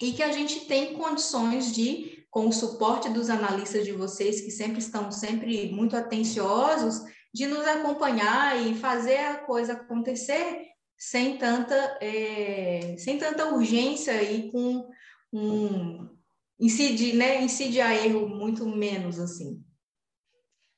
e 0.00 0.12
que 0.12 0.22
a 0.22 0.32
gente 0.32 0.66
tem 0.66 0.94
condições 0.94 1.72
de 1.74 2.26
com 2.30 2.48
o 2.48 2.52
suporte 2.52 3.10
dos 3.10 3.28
analistas 3.28 3.84
de 3.84 3.92
vocês, 3.92 4.40
que 4.40 4.50
sempre 4.50 4.78
estão 4.78 5.12
sempre 5.12 5.70
muito 5.70 5.94
atenciosos, 5.94 7.02
de 7.32 7.46
nos 7.46 7.66
acompanhar 7.66 8.58
e 8.58 8.74
fazer 8.74 9.18
a 9.18 9.38
coisa 9.38 9.74
acontecer 9.74 10.68
sem 10.96 11.36
tanta, 11.36 11.74
é, 12.00 12.96
sem 12.96 13.18
tanta 13.18 13.52
urgência 13.52 14.22
e 14.22 14.50
com 14.50 14.88
um 15.32 16.08
incide, 16.58 17.12
né, 17.14 17.42
incide 17.42 17.80
a 17.80 17.94
erro 17.94 18.28
muito 18.28 18.64
menos 18.66 19.18
assim. 19.18 19.62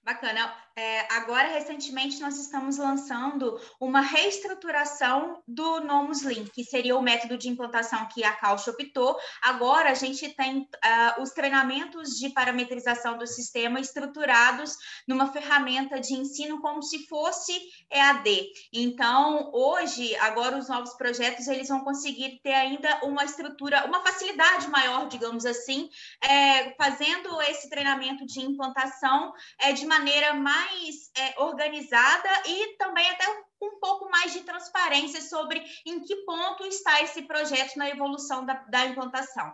Bacana. 0.02 0.63
É, 0.76 1.06
agora, 1.14 1.48
recentemente, 1.48 2.20
nós 2.20 2.36
estamos 2.36 2.78
lançando 2.78 3.60
uma 3.80 4.00
reestruturação 4.00 5.40
do 5.46 5.78
Nomus 5.80 6.22
Link, 6.22 6.50
que 6.50 6.64
seria 6.64 6.96
o 6.96 7.02
método 7.02 7.38
de 7.38 7.48
implantação 7.48 8.08
que 8.12 8.24
a 8.24 8.32
Calcio 8.32 8.72
optou. 8.72 9.16
Agora, 9.40 9.90
a 9.90 9.94
gente 9.94 10.28
tem 10.30 10.62
uh, 10.62 11.22
os 11.22 11.30
treinamentos 11.30 12.18
de 12.18 12.30
parametrização 12.30 13.16
do 13.16 13.24
sistema 13.24 13.78
estruturados 13.78 14.74
numa 15.06 15.32
ferramenta 15.32 16.00
de 16.00 16.14
ensino 16.14 16.60
como 16.60 16.82
se 16.82 17.06
fosse 17.06 17.52
EAD. 17.88 18.44
Então, 18.72 19.52
hoje, 19.54 20.16
agora, 20.16 20.58
os 20.58 20.68
novos 20.68 20.94
projetos, 20.94 21.46
eles 21.46 21.68
vão 21.68 21.84
conseguir 21.84 22.40
ter 22.42 22.54
ainda 22.54 22.98
uma 23.04 23.24
estrutura, 23.24 23.84
uma 23.86 24.02
facilidade 24.02 24.66
maior, 24.68 25.06
digamos 25.06 25.46
assim, 25.46 25.88
é, 26.20 26.74
fazendo 26.74 27.40
esse 27.42 27.70
treinamento 27.70 28.26
de 28.26 28.40
implantação 28.40 29.32
é, 29.60 29.72
de 29.72 29.86
maneira 29.86 30.34
mais 30.34 30.63
é, 31.16 31.40
organizada 31.42 32.28
e 32.46 32.76
também 32.76 33.08
até 33.10 33.24
um 33.62 33.78
pouco 33.80 34.10
mais 34.10 34.32
de 34.32 34.40
transparência 34.40 35.20
sobre 35.20 35.62
em 35.86 36.00
que 36.00 36.16
ponto 36.24 36.64
está 36.66 37.02
esse 37.02 37.22
projeto 37.22 37.76
na 37.76 37.88
evolução 37.88 38.44
da, 38.44 38.54
da 38.68 38.86
implantação. 38.86 39.52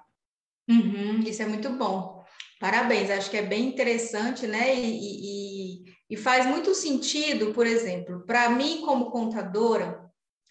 Uhum, 0.69 1.21
isso 1.21 1.43
é 1.43 1.47
muito 1.47 1.71
bom. 1.71 2.25
Parabéns, 2.61 3.11
acho 3.11 3.31
que 3.31 3.39
é 3.39 3.43
bem 3.43 3.67
interessante, 3.69 4.47
né? 4.47 4.75
E, 4.75 5.85
e, 5.85 5.95
e 6.11 6.17
faz 6.17 6.47
muito 6.47 6.75
sentido, 6.75 7.53
por 7.55 7.67
exemplo, 7.67 8.25
para 8.27 8.51
mim, 8.51 8.83
como 8.83 9.11
contadora, 9.11 10.10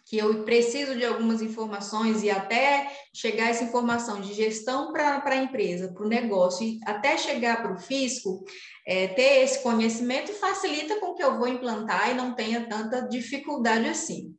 que 0.09 0.17
eu 0.17 0.43
preciso 0.43 0.95
de 0.95 1.05
algumas 1.05 1.39
informações 1.39 2.23
e 2.23 2.31
até 2.31 2.91
chegar 3.13 3.49
essa 3.49 3.63
informação 3.63 4.19
de 4.19 4.33
gestão 4.33 4.91
para 4.91 5.21
a 5.23 5.35
empresa, 5.35 5.93
para 5.93 6.03
o 6.03 6.09
negócio, 6.09 6.65
e 6.65 6.79
até 6.83 7.15
chegar 7.15 7.61
para 7.61 7.75
o 7.75 7.79
fisco, 7.79 8.43
é, 8.87 9.09
ter 9.09 9.43
esse 9.43 9.61
conhecimento 9.61 10.33
facilita 10.33 10.99
com 10.99 11.13
que 11.13 11.23
eu 11.23 11.37
vou 11.37 11.47
implantar 11.47 12.09
e 12.09 12.15
não 12.15 12.33
tenha 12.33 12.67
tanta 12.67 13.07
dificuldade 13.07 13.87
assim. 13.87 14.33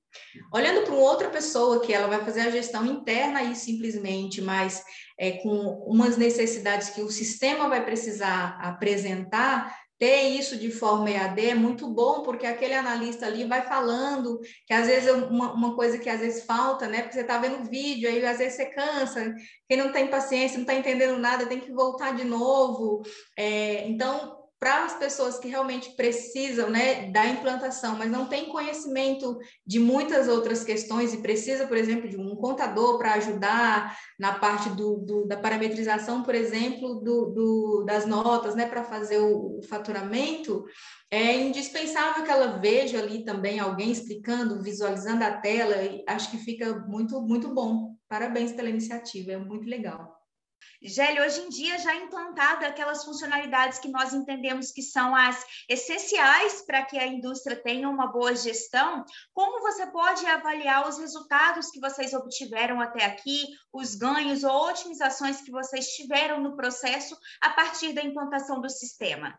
Olhando 0.52 0.84
para 0.84 0.94
outra 0.94 1.30
pessoa 1.30 1.80
que 1.80 1.92
ela 1.92 2.08
vai 2.08 2.24
fazer 2.24 2.40
a 2.40 2.50
gestão 2.50 2.84
interna 2.84 3.44
e 3.44 3.54
simplesmente, 3.54 4.40
mas 4.40 4.82
é, 5.16 5.32
com 5.32 5.84
umas 5.86 6.16
necessidades 6.16 6.90
que 6.90 7.00
o 7.00 7.10
sistema 7.12 7.68
vai 7.68 7.84
precisar 7.84 8.58
apresentar, 8.60 9.72
ter 10.00 10.30
isso 10.30 10.56
de 10.56 10.70
forma 10.70 11.10
EAD 11.10 11.50
é 11.50 11.54
muito 11.54 11.86
bom, 11.86 12.22
porque 12.22 12.46
aquele 12.46 12.72
analista 12.72 13.26
ali 13.26 13.44
vai 13.44 13.60
falando, 13.60 14.40
que 14.66 14.72
às 14.72 14.86
vezes 14.86 15.06
é 15.06 15.12
uma, 15.12 15.52
uma 15.52 15.76
coisa 15.76 15.98
que 15.98 16.08
às 16.08 16.20
vezes 16.20 16.44
falta, 16.44 16.88
né? 16.88 17.02
Porque 17.02 17.12
você 17.12 17.20
está 17.20 17.36
vendo 17.36 17.68
vídeo, 17.68 18.08
aí 18.08 18.24
às 18.24 18.38
vezes 18.38 18.54
você 18.54 18.64
cansa, 18.64 19.34
quem 19.68 19.76
não 19.76 19.92
tem 19.92 20.06
paciência, 20.06 20.56
não 20.56 20.62
está 20.62 20.74
entendendo 20.74 21.18
nada, 21.18 21.44
tem 21.44 21.60
que 21.60 21.70
voltar 21.70 22.16
de 22.16 22.24
novo. 22.24 23.02
É, 23.36 23.86
então, 23.86 24.39
para 24.60 24.84
as 24.84 24.94
pessoas 24.98 25.38
que 25.38 25.48
realmente 25.48 25.96
precisam 25.96 26.68
né, 26.68 27.10
da 27.10 27.26
implantação, 27.26 27.96
mas 27.96 28.10
não 28.10 28.26
têm 28.26 28.50
conhecimento 28.50 29.38
de 29.66 29.80
muitas 29.80 30.28
outras 30.28 30.62
questões 30.62 31.14
e 31.14 31.22
precisa, 31.22 31.66
por 31.66 31.78
exemplo, 31.78 32.06
de 32.06 32.18
um 32.18 32.36
contador 32.36 32.98
para 32.98 33.14
ajudar 33.14 33.96
na 34.18 34.34
parte 34.38 34.68
do, 34.68 34.98
do, 34.98 35.26
da 35.26 35.38
parametrização, 35.38 36.22
por 36.22 36.34
exemplo, 36.34 36.96
do, 36.96 37.84
das 37.84 38.04
notas, 38.04 38.54
né, 38.54 38.66
para 38.66 38.84
fazer 38.84 39.18
o, 39.18 39.58
o 39.58 39.62
faturamento, 39.62 40.62
é 41.10 41.34
indispensável 41.34 42.22
que 42.22 42.30
ela 42.30 42.58
veja 42.58 42.98
ali 42.98 43.24
também 43.24 43.58
alguém 43.58 43.90
explicando, 43.90 44.62
visualizando 44.62 45.24
a 45.24 45.32
tela, 45.32 45.74
acho 46.06 46.30
que 46.30 46.36
fica 46.36 46.78
muito, 46.86 47.18
muito 47.22 47.52
bom. 47.54 47.96
Parabéns 48.06 48.52
pela 48.52 48.68
iniciativa, 48.68 49.32
é 49.32 49.36
muito 49.38 49.66
legal. 49.66 50.19
Gelli, 50.82 51.20
hoje 51.20 51.42
em 51.42 51.48
dia 51.50 51.78
já 51.78 51.94
implantada 51.94 52.66
aquelas 52.66 53.04
funcionalidades 53.04 53.78
que 53.78 53.88
nós 53.88 54.14
entendemos 54.14 54.70
que 54.72 54.80
são 54.80 55.14
as 55.14 55.44
essenciais 55.68 56.62
para 56.62 56.82
que 56.82 56.98
a 56.98 57.06
indústria 57.06 57.54
tenha 57.54 57.86
uma 57.86 58.06
boa 58.06 58.34
gestão, 58.34 59.04
como 59.34 59.60
você 59.60 59.86
pode 59.88 60.24
avaliar 60.24 60.88
os 60.88 60.98
resultados 60.98 61.70
que 61.70 61.80
vocês 61.80 62.14
obtiveram 62.14 62.80
até 62.80 63.04
aqui, 63.04 63.48
os 63.70 63.94
ganhos 63.94 64.42
ou 64.42 64.68
otimizações 64.68 65.42
que 65.42 65.50
vocês 65.50 65.88
tiveram 65.88 66.40
no 66.40 66.56
processo 66.56 67.14
a 67.42 67.50
partir 67.50 67.92
da 67.92 68.02
implantação 68.02 68.58
do 68.58 68.70
sistema? 68.70 69.38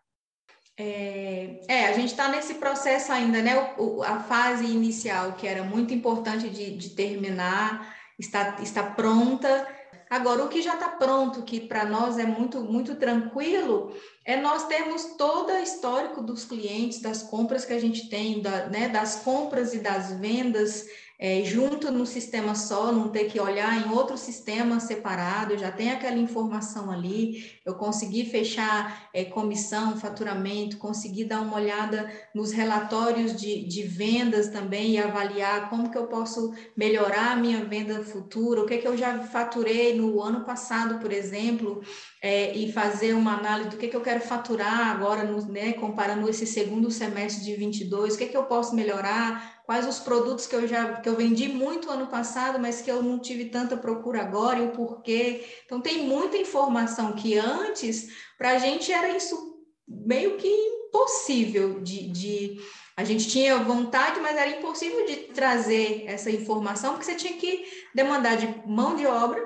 É, 0.78 1.60
é, 1.68 1.86
a 1.86 1.92
gente 1.92 2.12
está 2.12 2.28
nesse 2.28 2.54
processo 2.54 3.12
ainda, 3.12 3.42
né? 3.42 3.74
O, 3.76 3.96
o, 3.96 4.02
a 4.02 4.20
fase 4.20 4.64
inicial, 4.64 5.32
que 5.32 5.46
era 5.46 5.62
muito 5.64 5.92
importante 5.92 6.48
de, 6.48 6.76
de 6.76 6.90
terminar, 6.90 7.94
está, 8.18 8.56
está 8.60 8.82
pronta 8.82 9.81
Agora, 10.12 10.44
o 10.44 10.48
que 10.50 10.60
já 10.60 10.74
está 10.74 10.90
pronto, 10.90 11.42
que 11.42 11.58
para 11.58 11.86
nós 11.86 12.18
é 12.18 12.26
muito, 12.26 12.60
muito 12.60 12.96
tranquilo, 12.96 13.96
é 14.26 14.36
nós 14.36 14.66
termos 14.66 15.16
todo 15.16 15.50
o 15.50 15.58
histórico 15.58 16.22
dos 16.22 16.44
clientes, 16.44 17.00
das 17.00 17.22
compras 17.22 17.64
que 17.64 17.72
a 17.72 17.80
gente 17.80 18.10
tem, 18.10 18.42
da, 18.42 18.66
né, 18.66 18.90
das 18.90 19.20
compras 19.20 19.72
e 19.72 19.78
das 19.78 20.12
vendas 20.12 20.84
é, 21.24 21.44
junto 21.44 21.88
no 21.92 22.04
sistema 22.04 22.52
só, 22.52 22.90
não 22.90 23.08
ter 23.08 23.26
que 23.26 23.40
olhar 23.40 23.86
em 23.86 23.92
outro 23.92 24.18
sistema 24.18 24.80
separado, 24.80 25.56
já 25.56 25.70
tem 25.70 25.92
aquela 25.92 26.18
informação 26.18 26.90
ali, 26.90 27.48
eu 27.64 27.76
consegui 27.76 28.24
fechar 28.24 29.08
é, 29.14 29.24
comissão, 29.24 29.96
faturamento, 29.96 30.78
consegui 30.78 31.22
dar 31.22 31.40
uma 31.42 31.54
olhada 31.54 32.10
nos 32.34 32.50
relatórios 32.50 33.40
de, 33.40 33.64
de 33.68 33.84
vendas 33.84 34.48
também 34.48 34.94
e 34.94 34.98
avaliar 34.98 35.70
como 35.70 35.92
que 35.92 35.96
eu 35.96 36.08
posso 36.08 36.52
melhorar 36.76 37.30
a 37.30 37.36
minha 37.36 37.64
venda 37.64 38.02
futura, 38.02 38.60
o 38.60 38.66
que, 38.66 38.78
que 38.78 38.88
eu 38.88 38.96
já 38.96 39.20
faturei 39.20 39.96
no 39.96 40.20
ano 40.20 40.44
passado, 40.44 40.98
por 40.98 41.12
exemplo, 41.12 41.82
é, 42.20 42.52
e 42.52 42.72
fazer 42.72 43.14
uma 43.14 43.38
análise 43.38 43.70
do 43.70 43.76
que, 43.76 43.86
que 43.86 43.96
eu 43.96 44.00
quero 44.00 44.22
faturar 44.22 44.88
agora, 44.88 45.22
no, 45.22 45.40
né, 45.46 45.72
comparando 45.74 46.28
esse 46.28 46.48
segundo 46.48 46.90
semestre 46.90 47.44
de 47.44 47.54
22, 47.54 48.14
o 48.14 48.18
que, 48.18 48.26
que 48.26 48.36
eu 48.36 48.42
posso 48.42 48.74
melhorar, 48.74 49.61
quais 49.64 49.86
os 49.86 49.98
produtos 49.98 50.46
que 50.46 50.54
eu 50.54 50.66
já 50.66 51.00
que 51.00 51.08
eu 51.08 51.16
vendi 51.16 51.48
muito 51.48 51.90
ano 51.90 52.06
passado, 52.06 52.58
mas 52.58 52.80
que 52.80 52.90
eu 52.90 53.02
não 53.02 53.18
tive 53.18 53.46
tanta 53.46 53.76
procura 53.76 54.22
agora 54.22 54.58
e 54.58 54.66
o 54.66 54.72
porquê. 54.72 55.44
Então 55.64 55.80
tem 55.80 56.06
muita 56.06 56.36
informação 56.36 57.12
que 57.12 57.38
antes 57.38 58.08
para 58.36 58.50
a 58.50 58.58
gente 58.58 58.92
era 58.92 59.16
isso 59.16 59.52
meio 59.86 60.36
que 60.36 60.48
impossível 60.48 61.80
de, 61.80 62.08
de 62.08 62.60
a 62.96 63.04
gente 63.04 63.28
tinha 63.28 63.56
vontade, 63.58 64.20
mas 64.20 64.36
era 64.36 64.58
impossível 64.58 65.06
de 65.06 65.16
trazer 65.32 66.04
essa 66.06 66.30
informação, 66.30 66.92
porque 66.92 67.06
você 67.06 67.14
tinha 67.14 67.38
que 67.38 67.64
demandar 67.94 68.36
de 68.36 68.46
mão 68.66 68.94
de 68.94 69.06
obra 69.06 69.42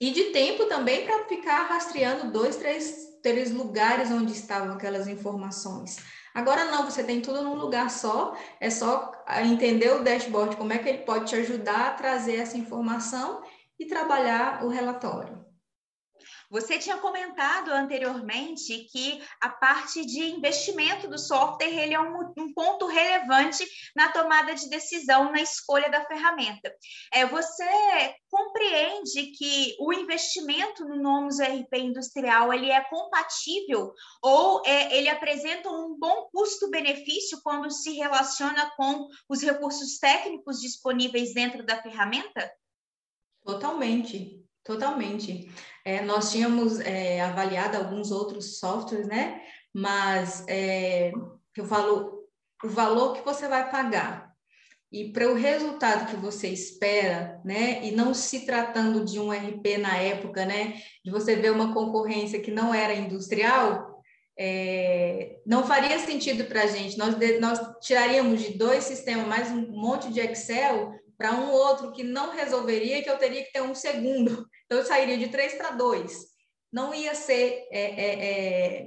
e 0.00 0.10
de 0.10 0.24
tempo 0.24 0.66
também 0.66 1.04
para 1.04 1.24
ficar 1.24 1.62
rastreando 1.68 2.32
dois, 2.32 2.56
três, 2.56 2.96
três 3.22 3.52
lugares 3.52 4.10
onde 4.10 4.32
estavam 4.32 4.74
aquelas 4.74 5.06
informações. 5.06 5.96
Agora 6.34 6.64
não, 6.66 6.84
você 6.84 7.04
tem 7.04 7.22
tudo 7.22 7.42
num 7.42 7.54
lugar 7.54 7.90
só, 7.90 8.36
é 8.60 8.68
só 8.70 9.12
entender 9.44 9.90
o 9.94 10.02
dashboard, 10.04 10.56
como 10.56 10.72
é 10.72 10.78
que 10.78 10.88
ele 10.88 10.98
pode 11.04 11.26
te 11.30 11.36
ajudar 11.36 11.88
a 11.90 11.94
trazer 11.94 12.36
essa 12.36 12.58
informação 12.58 13.42
e 13.78 13.86
trabalhar 13.86 14.64
o 14.64 14.68
relatório. 14.68 15.43
Você 16.54 16.78
tinha 16.78 16.98
comentado 16.98 17.72
anteriormente 17.72 18.86
que 18.92 19.20
a 19.40 19.48
parte 19.48 20.06
de 20.06 20.20
investimento 20.20 21.08
do 21.08 21.18
software 21.18 21.66
ele 21.66 21.94
é 21.94 22.00
um, 22.00 22.32
um 22.38 22.54
ponto 22.54 22.86
relevante 22.86 23.66
na 23.96 24.12
tomada 24.12 24.54
de 24.54 24.68
decisão, 24.68 25.32
na 25.32 25.42
escolha 25.42 25.90
da 25.90 26.06
ferramenta. 26.06 26.72
É, 27.12 27.26
você 27.26 27.64
compreende 28.30 29.32
que 29.36 29.74
o 29.80 29.92
investimento 29.92 30.84
no 30.84 30.94
Nomus 30.94 31.40
RP 31.40 31.74
industrial 31.74 32.52
ele 32.52 32.70
é 32.70 32.84
compatível 32.84 33.92
ou 34.22 34.62
é, 34.64 34.96
ele 34.96 35.08
apresenta 35.08 35.68
um 35.68 35.98
bom 35.98 36.28
custo-benefício 36.32 37.40
quando 37.42 37.68
se 37.68 37.94
relaciona 37.94 38.70
com 38.76 39.08
os 39.28 39.42
recursos 39.42 39.98
técnicos 39.98 40.60
disponíveis 40.60 41.34
dentro 41.34 41.66
da 41.66 41.82
ferramenta? 41.82 42.48
Totalmente, 43.44 44.46
totalmente. 44.62 45.50
É, 45.84 46.00
nós 46.02 46.32
tínhamos 46.32 46.80
é, 46.80 47.20
avaliado 47.20 47.76
alguns 47.76 48.10
outros 48.10 48.58
softwares, 48.58 49.06
né? 49.06 49.42
Mas 49.72 50.44
é, 50.48 51.12
eu 51.56 51.64
falo 51.66 52.24
o 52.62 52.68
valor 52.68 53.14
que 53.14 53.24
você 53.24 53.46
vai 53.46 53.70
pagar 53.70 54.34
e 54.94 55.10
para 55.12 55.28
o 55.28 55.34
resultado 55.34 56.08
que 56.08 56.16
você 56.16 56.46
espera, 56.48 57.40
né? 57.44 57.84
E 57.84 57.90
não 57.90 58.14
se 58.14 58.46
tratando 58.46 59.04
de 59.04 59.18
um 59.18 59.32
RP 59.32 59.76
na 59.76 59.96
época, 59.96 60.46
né? 60.46 60.80
De 61.04 61.10
você 61.10 61.34
ver 61.34 61.50
uma 61.50 61.74
concorrência 61.74 62.40
que 62.40 62.52
não 62.52 62.72
era 62.72 62.94
industrial, 62.94 64.00
é, 64.38 65.40
não 65.44 65.66
faria 65.66 65.98
sentido 65.98 66.44
para 66.44 66.62
a 66.62 66.66
gente. 66.68 66.96
Nós, 66.96 67.16
nós 67.40 67.60
tiraríamos 67.80 68.40
de 68.40 68.56
dois 68.56 68.84
sistemas 68.84 69.26
mais 69.26 69.50
um 69.50 69.66
monte 69.72 70.12
de 70.12 70.20
Excel 70.20 70.92
para 71.18 71.32
um 71.32 71.50
outro 71.50 71.90
que 71.90 72.04
não 72.04 72.30
resolveria, 72.30 73.02
que 73.02 73.10
eu 73.10 73.18
teria 73.18 73.42
que 73.44 73.52
ter 73.52 73.62
um 73.62 73.74
segundo. 73.74 74.46
Então, 74.66 74.78
eu 74.78 74.84
sairia 74.84 75.18
de 75.18 75.28
três 75.28 75.54
para 75.54 75.70
dois. 75.70 76.26
Não 76.72 76.94
ia 76.94 77.14
ser, 77.14 77.66
é, 77.70 77.80
é, 77.80 78.24
é, 78.24 78.86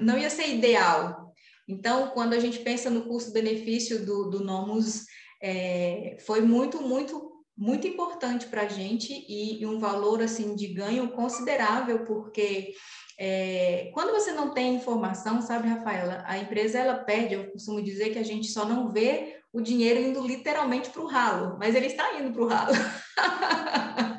não 0.00 0.18
ia 0.18 0.30
ser 0.30 0.48
ideal. 0.48 1.34
Então, 1.68 2.10
quando 2.10 2.32
a 2.32 2.38
gente 2.38 2.60
pensa 2.60 2.88
no 2.88 3.06
custo-benefício 3.06 4.04
do, 4.04 4.30
do 4.30 4.44
Nomus, 4.44 5.04
é, 5.42 6.16
foi 6.24 6.40
muito, 6.40 6.80
muito, 6.80 7.44
muito 7.56 7.86
importante 7.86 8.46
para 8.46 8.62
a 8.62 8.68
gente 8.68 9.12
e, 9.12 9.60
e, 9.60 9.66
um 9.66 9.78
valor 9.78 10.22
assim 10.22 10.54
de 10.54 10.68
ganho 10.68 11.10
considerável, 11.10 12.04
porque 12.04 12.72
é, 13.18 13.90
quando 13.92 14.12
você 14.12 14.32
não 14.32 14.50
tem 14.54 14.76
informação, 14.76 15.40
sabe, 15.42 15.68
Rafaela, 15.68 16.22
a 16.26 16.38
empresa 16.38 16.78
ela 16.78 16.94
perde. 16.94 17.34
Eu 17.34 17.50
costumo 17.50 17.82
dizer 17.82 18.10
que 18.10 18.18
a 18.18 18.24
gente 18.24 18.48
só 18.48 18.64
não 18.64 18.92
vê 18.92 19.40
o 19.52 19.60
dinheiro 19.60 20.00
indo 20.00 20.24
literalmente 20.24 20.90
para 20.90 21.02
o 21.02 21.06
ralo, 21.06 21.56
mas 21.58 21.74
ele 21.74 21.86
está 21.86 22.18
indo 22.18 22.32
para 22.32 22.42
o 22.42 22.46
ralo. 22.46 22.74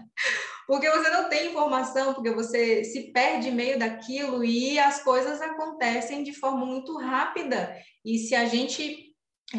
porque 0.67 0.89
você 0.89 1.10
não 1.10 1.30
tem 1.30 1.51
informação, 1.51 2.13
porque 2.13 2.30
você 2.30 2.84
se 2.84 3.13
perde 3.13 3.49
meio 3.49 3.80
daquilo 3.80 4.43
e 4.43 4.77
as 4.77 5.01
coisas 5.01 5.41
acontecem 5.41 6.23
de 6.23 6.34
forma 6.34 6.65
muito 6.65 6.97
rápida. 6.97 7.73
E 8.03 8.17
se 8.17 8.36
a 8.36 8.45
gente 8.45 9.08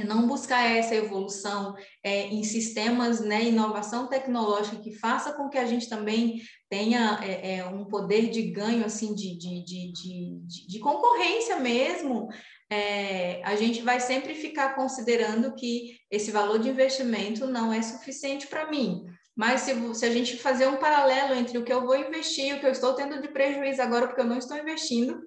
não 0.04 0.26
buscar 0.26 0.70
essa 0.70 0.94
evolução 0.94 1.74
é, 2.04 2.26
em 2.26 2.44
sistemas, 2.44 3.20
né, 3.20 3.44
inovação 3.44 4.06
tecnológica 4.06 4.76
que 4.82 4.92
faça 4.98 5.32
com 5.32 5.48
que 5.48 5.56
a 5.56 5.64
gente 5.64 5.88
também 5.88 6.42
tenha 6.68 7.18
é, 7.22 7.56
é, 7.56 7.64
um 7.64 7.86
poder 7.86 8.28
de 8.28 8.42
ganho, 8.42 8.84
assim, 8.84 9.14
de, 9.14 9.38
de, 9.38 9.64
de, 9.64 9.92
de, 9.92 10.66
de 10.68 10.78
concorrência 10.78 11.56
mesmo, 11.58 12.28
é, 12.70 13.42
a 13.44 13.56
gente 13.56 13.80
vai 13.80 13.98
sempre 13.98 14.34
ficar 14.34 14.74
considerando 14.74 15.54
que 15.54 15.96
esse 16.10 16.30
valor 16.30 16.58
de 16.58 16.68
investimento 16.68 17.46
não 17.46 17.72
é 17.72 17.80
suficiente 17.80 18.46
para 18.46 18.70
mim. 18.70 19.06
Mas 19.38 19.60
se, 19.60 19.94
se, 19.94 20.04
a 20.04 20.10
gente 20.10 20.36
fazer 20.36 20.66
um 20.66 20.78
paralelo 20.78 21.32
entre 21.32 21.56
o 21.56 21.64
que 21.64 21.72
eu 21.72 21.86
vou 21.86 21.96
investir 21.96 22.46
e 22.46 22.54
o 22.54 22.58
que 22.58 22.66
eu 22.66 22.72
estou 22.72 22.94
tendo 22.94 23.22
de 23.22 23.28
prejuízo 23.28 23.80
agora 23.80 24.08
porque 24.08 24.20
eu 24.20 24.26
não 24.26 24.36
estou 24.36 24.58
investindo, 24.58 25.22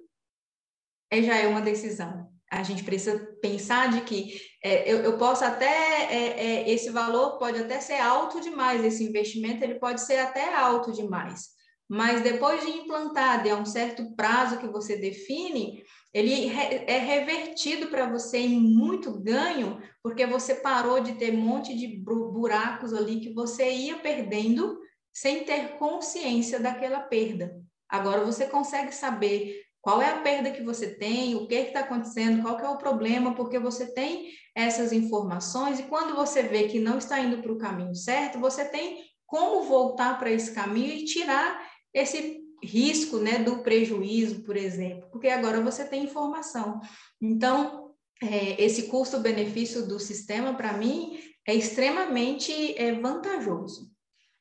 é, 1.10 1.22
já 1.22 1.38
é 1.38 1.46
uma 1.46 1.62
decisão. 1.62 2.30
A 2.50 2.62
gente 2.62 2.84
precisa 2.84 3.18
pensar 3.40 3.90
de 3.90 4.02
que 4.02 4.38
é, 4.62 4.92
eu, 4.92 4.98
eu, 4.98 5.16
posso 5.16 5.42
até, 5.42 5.64
é, 5.66 6.44
é, 6.44 6.70
esse 6.70 6.90
valor 6.90 7.38
pode 7.38 7.58
até 7.58 7.80
ser 7.80 8.00
alto 8.02 8.38
demais, 8.42 8.84
esse 8.84 9.02
investimento 9.02 9.64
ele 9.64 9.76
pode 9.76 10.02
ser 10.02 10.18
até 10.18 10.54
alto 10.54 10.92
demais, 10.92 11.48
mas 11.88 12.20
depois 12.20 12.60
de 12.60 12.70
implantado, 12.70 13.48
é 13.48 13.54
um 13.54 13.64
certo 13.64 14.14
prazo 14.14 14.58
que 14.58 14.68
você 14.68 14.98
define, 14.98 15.82
ele 16.12 16.46
é 16.50 16.98
revertido 16.98 17.88
para 17.88 18.06
você 18.06 18.38
em 18.38 18.60
muito 18.60 19.18
ganho, 19.18 19.80
porque 20.02 20.26
você 20.26 20.56
parou 20.56 21.00
de 21.00 21.14
ter 21.14 21.32
um 21.32 21.40
monte 21.40 21.74
de 21.74 21.86
buracos 21.86 22.92
ali 22.92 23.20
que 23.20 23.32
você 23.32 23.70
ia 23.70 23.96
perdendo 23.96 24.78
sem 25.12 25.44
ter 25.44 25.78
consciência 25.78 26.60
daquela 26.60 27.00
perda. 27.00 27.56
Agora 27.88 28.24
você 28.24 28.46
consegue 28.46 28.92
saber 28.92 29.62
qual 29.80 30.00
é 30.00 30.10
a 30.10 30.20
perda 30.20 30.50
que 30.50 30.62
você 30.62 30.94
tem, 30.94 31.34
o 31.34 31.46
que 31.46 31.54
está 31.54 31.80
acontecendo, 31.80 32.42
qual 32.42 32.58
é 32.60 32.68
o 32.68 32.78
problema, 32.78 33.34
porque 33.34 33.58
você 33.58 33.92
tem 33.92 34.30
essas 34.54 34.92
informações 34.92 35.80
e 35.80 35.84
quando 35.84 36.14
você 36.14 36.42
vê 36.42 36.68
que 36.68 36.78
não 36.78 36.98
está 36.98 37.18
indo 37.20 37.42
para 37.42 37.52
o 37.52 37.58
caminho 37.58 37.94
certo, 37.94 38.38
você 38.38 38.66
tem 38.66 39.02
como 39.26 39.62
voltar 39.62 40.18
para 40.18 40.30
esse 40.30 40.52
caminho 40.52 40.92
e 40.92 41.04
tirar 41.04 41.66
esse 41.92 42.41
risco 42.62 43.18
né, 43.18 43.38
do 43.38 43.58
prejuízo, 43.58 44.42
por 44.44 44.56
exemplo, 44.56 45.08
porque 45.10 45.28
agora 45.28 45.60
você 45.60 45.84
tem 45.84 46.04
informação. 46.04 46.80
Então, 47.20 47.92
é, 48.22 48.62
esse 48.62 48.84
custo-benefício 48.84 49.86
do 49.86 49.98
sistema, 49.98 50.54
para 50.54 50.72
mim, 50.72 51.18
é 51.46 51.54
extremamente 51.54 52.52
é, 52.78 52.92
vantajoso. 52.92 53.91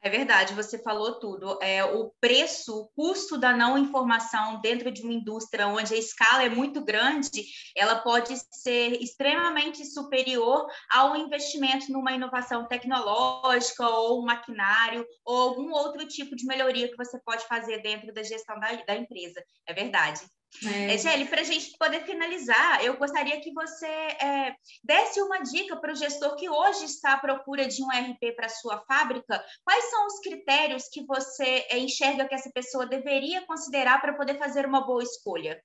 É 0.03 0.09
verdade, 0.09 0.55
você 0.55 0.81
falou 0.81 1.19
tudo. 1.19 1.59
É, 1.61 1.83
o 1.83 2.11
preço, 2.19 2.75
o 2.75 2.87
custo 2.87 3.37
da 3.37 3.55
não 3.55 3.77
informação 3.77 4.59
dentro 4.59 4.91
de 4.91 5.03
uma 5.03 5.13
indústria 5.13 5.67
onde 5.67 5.93
a 5.93 5.97
escala 5.97 6.43
é 6.43 6.49
muito 6.49 6.83
grande, 6.83 7.45
ela 7.75 7.97
pode 7.97 8.33
ser 8.51 8.99
extremamente 8.99 9.85
superior 9.85 10.65
ao 10.91 11.15
investimento 11.15 11.91
numa 11.91 12.13
inovação 12.13 12.67
tecnológica 12.67 13.87
ou 13.87 14.25
maquinário 14.25 15.05
ou 15.23 15.37
algum 15.37 15.71
outro 15.71 16.07
tipo 16.07 16.35
de 16.35 16.47
melhoria 16.47 16.89
que 16.89 16.97
você 16.97 17.19
pode 17.23 17.45
fazer 17.45 17.83
dentro 17.83 18.11
da 18.11 18.23
gestão 18.23 18.59
da, 18.59 18.73
da 18.73 18.95
empresa. 18.95 19.39
É 19.67 19.73
verdade. 19.73 20.21
É. 20.65 20.97
Gelli, 20.97 21.25
para 21.25 21.41
a 21.41 21.45
gente 21.45 21.75
poder 21.77 22.03
finalizar, 22.05 22.83
eu 22.83 22.97
gostaria 22.97 23.39
que 23.39 23.53
você 23.53 23.85
é, 23.85 24.53
desse 24.83 25.21
uma 25.21 25.39
dica 25.39 25.77
para 25.77 25.93
o 25.93 25.95
gestor 25.95 26.35
que 26.35 26.49
hoje 26.49 26.85
está 26.85 27.13
à 27.13 27.17
procura 27.17 27.67
de 27.67 27.81
um 27.81 27.87
RP 27.87 28.35
para 28.35 28.49
sua 28.49 28.83
fábrica. 28.85 29.43
Quais 29.63 29.89
são 29.89 30.07
os 30.07 30.19
critérios 30.19 30.87
que 30.91 31.05
você 31.05 31.65
é, 31.69 31.79
enxerga 31.79 32.27
que 32.27 32.35
essa 32.35 32.51
pessoa 32.53 32.85
deveria 32.85 33.45
considerar 33.45 34.01
para 34.01 34.13
poder 34.13 34.37
fazer 34.37 34.65
uma 34.65 34.85
boa 34.85 35.03
escolha? 35.03 35.61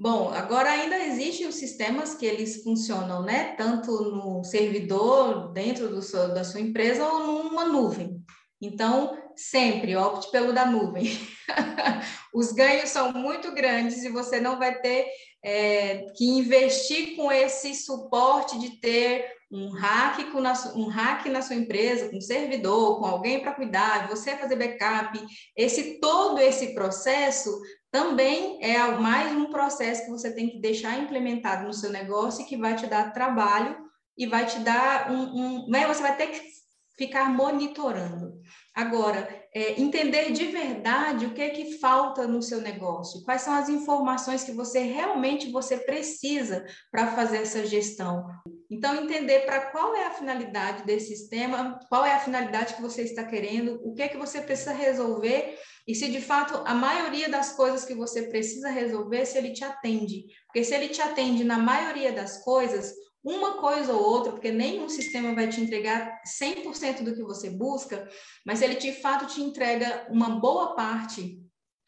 Bom, 0.00 0.30
agora 0.32 0.70
ainda 0.70 0.96
existem 0.96 1.48
os 1.48 1.56
sistemas 1.56 2.14
que 2.14 2.24
eles 2.24 2.62
funcionam, 2.62 3.22
né? 3.22 3.56
Tanto 3.56 3.90
no 3.90 4.44
servidor, 4.44 5.52
dentro 5.52 5.88
do 5.88 6.00
seu, 6.00 6.32
da 6.32 6.44
sua 6.44 6.60
empresa, 6.60 7.04
ou 7.04 7.26
numa 7.26 7.64
nuvem. 7.64 8.17
Então, 8.60 9.16
sempre 9.36 9.96
opte 9.96 10.30
pelo 10.30 10.52
da 10.52 10.66
nuvem. 10.66 11.06
Os 12.34 12.52
ganhos 12.52 12.90
são 12.90 13.12
muito 13.12 13.52
grandes 13.52 14.02
e 14.02 14.08
você 14.08 14.40
não 14.40 14.58
vai 14.58 14.80
ter 14.80 15.06
é, 15.44 16.06
que 16.16 16.24
investir 16.24 17.14
com 17.16 17.30
esse 17.30 17.74
suporte 17.74 18.58
de 18.58 18.80
ter 18.80 19.38
um 19.50 19.70
hack, 19.70 20.30
com 20.30 20.40
um 20.78 20.88
hack 20.88 21.26
na 21.26 21.40
sua 21.40 21.56
empresa, 21.56 22.10
com 22.10 22.18
um 22.18 22.20
servidor, 22.20 22.98
com 22.98 23.06
alguém 23.06 23.40
para 23.40 23.54
cuidar, 23.54 24.08
você 24.08 24.36
fazer 24.36 24.56
backup. 24.56 25.18
Esse 25.56 25.98
todo 26.00 26.38
esse 26.38 26.74
processo 26.74 27.50
também 27.90 28.58
é 28.62 28.78
mais 28.98 29.32
um 29.32 29.50
processo 29.50 30.04
que 30.04 30.10
você 30.10 30.34
tem 30.34 30.50
que 30.50 30.60
deixar 30.60 30.98
implementado 30.98 31.66
no 31.66 31.72
seu 31.72 31.90
negócio 31.90 32.42
e 32.42 32.44
que 32.44 32.56
vai 32.56 32.76
te 32.76 32.86
dar 32.86 33.12
trabalho 33.12 33.76
e 34.16 34.26
vai 34.26 34.44
te 34.44 34.58
dar 34.58 35.10
um, 35.10 35.22
um 35.22 35.68
né? 35.68 35.86
você 35.86 36.02
vai 36.02 36.16
ter 36.16 36.26
que 36.26 36.58
ficar 36.98 37.32
monitorando. 37.32 38.40
Agora, 38.74 39.26
é, 39.54 39.80
entender 39.80 40.32
de 40.32 40.46
verdade 40.46 41.26
o 41.26 41.32
que 41.32 41.40
é 41.40 41.50
que 41.50 41.78
falta 41.78 42.26
no 42.26 42.42
seu 42.42 42.60
negócio, 42.60 43.22
quais 43.24 43.42
são 43.42 43.54
as 43.54 43.68
informações 43.68 44.44
que 44.44 44.52
você 44.52 44.80
realmente 44.80 45.50
você 45.50 45.78
precisa 45.78 46.66
para 46.90 47.06
fazer 47.12 47.38
essa 47.38 47.64
gestão. 47.64 48.26
Então, 48.70 48.94
entender 48.96 49.46
para 49.46 49.70
qual 49.70 49.96
é 49.96 50.06
a 50.06 50.10
finalidade 50.10 50.84
desse 50.84 51.16
sistema, 51.16 51.78
qual 51.88 52.04
é 52.04 52.12
a 52.12 52.20
finalidade 52.20 52.74
que 52.74 52.82
você 52.82 53.02
está 53.02 53.24
querendo, 53.24 53.80
o 53.82 53.94
que 53.94 54.02
é 54.02 54.08
que 54.08 54.18
você 54.18 54.42
precisa 54.42 54.72
resolver 54.72 55.56
e 55.86 55.94
se 55.94 56.10
de 56.10 56.20
fato 56.20 56.62
a 56.66 56.74
maioria 56.74 57.30
das 57.30 57.52
coisas 57.54 57.86
que 57.86 57.94
você 57.94 58.24
precisa 58.28 58.68
resolver, 58.68 59.24
se 59.24 59.38
ele 59.38 59.54
te 59.54 59.64
atende. 59.64 60.26
Porque 60.46 60.62
se 60.62 60.74
ele 60.74 60.88
te 60.88 61.00
atende 61.00 61.44
na 61.44 61.56
maioria 61.56 62.12
das 62.12 62.44
coisas, 62.44 62.92
uma 63.22 63.58
coisa 63.58 63.92
ou 63.92 64.02
outra, 64.02 64.32
porque 64.32 64.50
nenhum 64.50 64.88
sistema 64.88 65.34
vai 65.34 65.48
te 65.48 65.60
entregar 65.60 66.20
100% 66.24 67.02
do 67.02 67.14
que 67.14 67.22
você 67.22 67.50
busca, 67.50 68.08
mas 68.46 68.62
ele 68.62 68.76
de 68.76 68.92
fato 68.92 69.26
te 69.26 69.40
entrega 69.40 70.06
uma 70.10 70.30
boa 70.40 70.74
parte 70.74 71.42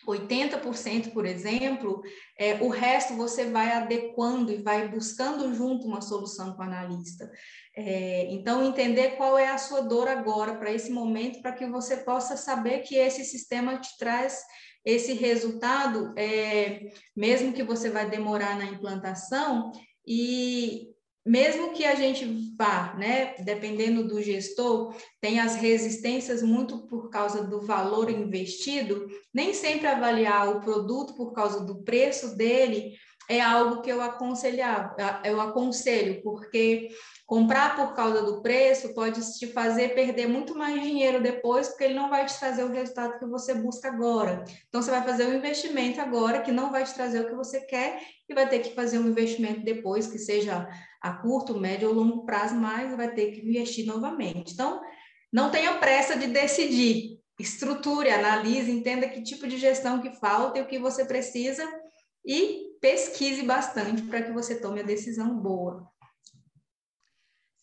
80%, 0.07 1.13
por 1.13 1.27
exemplo, 1.27 2.03
é, 2.39 2.55
o 2.55 2.69
resto 2.69 3.15
você 3.15 3.45
vai 3.51 3.71
adequando 3.73 4.51
e 4.51 4.63
vai 4.63 4.89
buscando 4.89 5.55
junto 5.55 5.87
uma 5.87 6.01
solução 6.01 6.55
com 6.55 6.63
o 6.63 6.65
analista. 6.65 7.31
É, 7.77 8.27
então, 8.33 8.65
entender 8.65 9.17
qual 9.17 9.39
é 9.39 9.49
a 9.49 9.59
sua 9.59 9.83
dor 9.83 10.09
agora 10.09 10.57
para 10.57 10.73
esse 10.73 10.91
momento, 10.91 11.43
para 11.43 11.53
que 11.53 11.67
você 11.67 11.99
possa 11.99 12.37
saber 12.37 12.81
que 12.81 12.97
esse 12.97 13.25
sistema 13.25 13.79
te 13.79 13.97
traz 13.99 14.43
esse 14.85 15.13
resultado, 15.13 16.15
é, 16.17 16.91
mesmo 17.15 17.53
que 17.53 17.63
você 17.63 17.91
vai 17.91 18.09
demorar 18.09 18.57
na 18.57 18.65
implantação, 18.65 19.71
e 20.07 20.90
mesmo 21.25 21.73
que 21.73 21.85
a 21.85 21.95
gente 21.95 22.55
vá, 22.57 22.95
né, 22.99 23.35
dependendo 23.45 24.07
do 24.07 24.23
gestor, 24.23 24.95
tem 25.21 25.39
as 25.39 25.55
resistências 25.55 26.43
muito 26.43 26.87
por 26.87 27.11
causa 27.11 27.45
do 27.45 27.61
valor 27.61 28.11
investido, 28.11 29.07
nem 29.33 29.53
sempre 29.53 29.87
avaliar 29.87 30.49
o 30.49 30.61
produto 30.61 31.15
por 31.15 31.33
causa 31.33 31.65
do 31.65 31.83
preço 31.83 32.37
dele 32.37 32.95
é 33.31 33.41
algo 33.41 33.81
que 33.81 33.89
eu 33.89 34.03
aconselhar, 34.03 34.97
eu 35.25 35.41
aconselho, 35.41 36.21
porque 36.21 36.89
comprar 37.25 37.77
por 37.77 37.95
causa 37.95 38.25
do 38.25 38.43
preço 38.43 38.93
pode 38.93 39.21
te 39.39 39.47
fazer 39.47 39.95
perder 39.95 40.27
muito 40.27 40.59
mais 40.59 40.83
dinheiro 40.83 41.23
depois, 41.23 41.69
porque 41.69 41.85
ele 41.85 41.95
não 41.95 42.11
vai 42.11 42.27
te 42.27 42.37
trazer 42.37 42.65
o 42.65 42.73
resultado 42.73 43.21
que 43.21 43.27
você 43.27 43.55
busca 43.55 43.87
agora. 43.87 44.45
Então 44.69 44.83
você 44.83 44.91
vai 44.91 45.05
fazer 45.05 45.29
um 45.29 45.35
investimento 45.35 46.01
agora 46.01 46.41
que 46.41 46.51
não 46.51 46.73
vai 46.73 46.83
te 46.83 46.93
trazer 46.93 47.21
o 47.21 47.29
que 47.29 47.37
você 47.37 47.61
quer 47.61 48.03
e 48.29 48.35
vai 48.35 48.49
ter 48.49 48.59
que 48.59 48.75
fazer 48.75 48.99
um 48.99 49.07
investimento 49.07 49.61
depois 49.61 50.09
que 50.09 50.19
seja 50.19 50.69
a 51.01 51.13
curto, 51.13 51.57
médio 51.57 51.89
ou 51.89 51.95
longo 51.95 52.25
prazo, 52.25 52.57
mas 52.57 52.97
vai 52.97 53.15
ter 53.15 53.31
que 53.31 53.49
investir 53.49 53.87
novamente. 53.87 54.55
Então, 54.55 54.81
não 55.33 55.53
tenha 55.53 55.75
pressa 55.75 56.17
de 56.17 56.27
decidir. 56.27 57.21
Estruture, 57.39 58.11
analise, 58.11 58.73
entenda 58.73 59.09
que 59.09 59.23
tipo 59.23 59.47
de 59.47 59.57
gestão 59.57 60.03
que 60.03 60.11
falta 60.17 60.59
e 60.59 60.63
o 60.63 60.67
que 60.67 60.81
você 60.81 61.05
precisa 61.05 61.65
e 62.27 62.70
pesquise 62.81 63.43
bastante 63.43 64.03
para 64.03 64.23
que 64.23 64.33
você 64.33 64.59
tome 64.59 64.81
a 64.81 64.85
decisão 64.85 65.39
boa. 65.39 65.89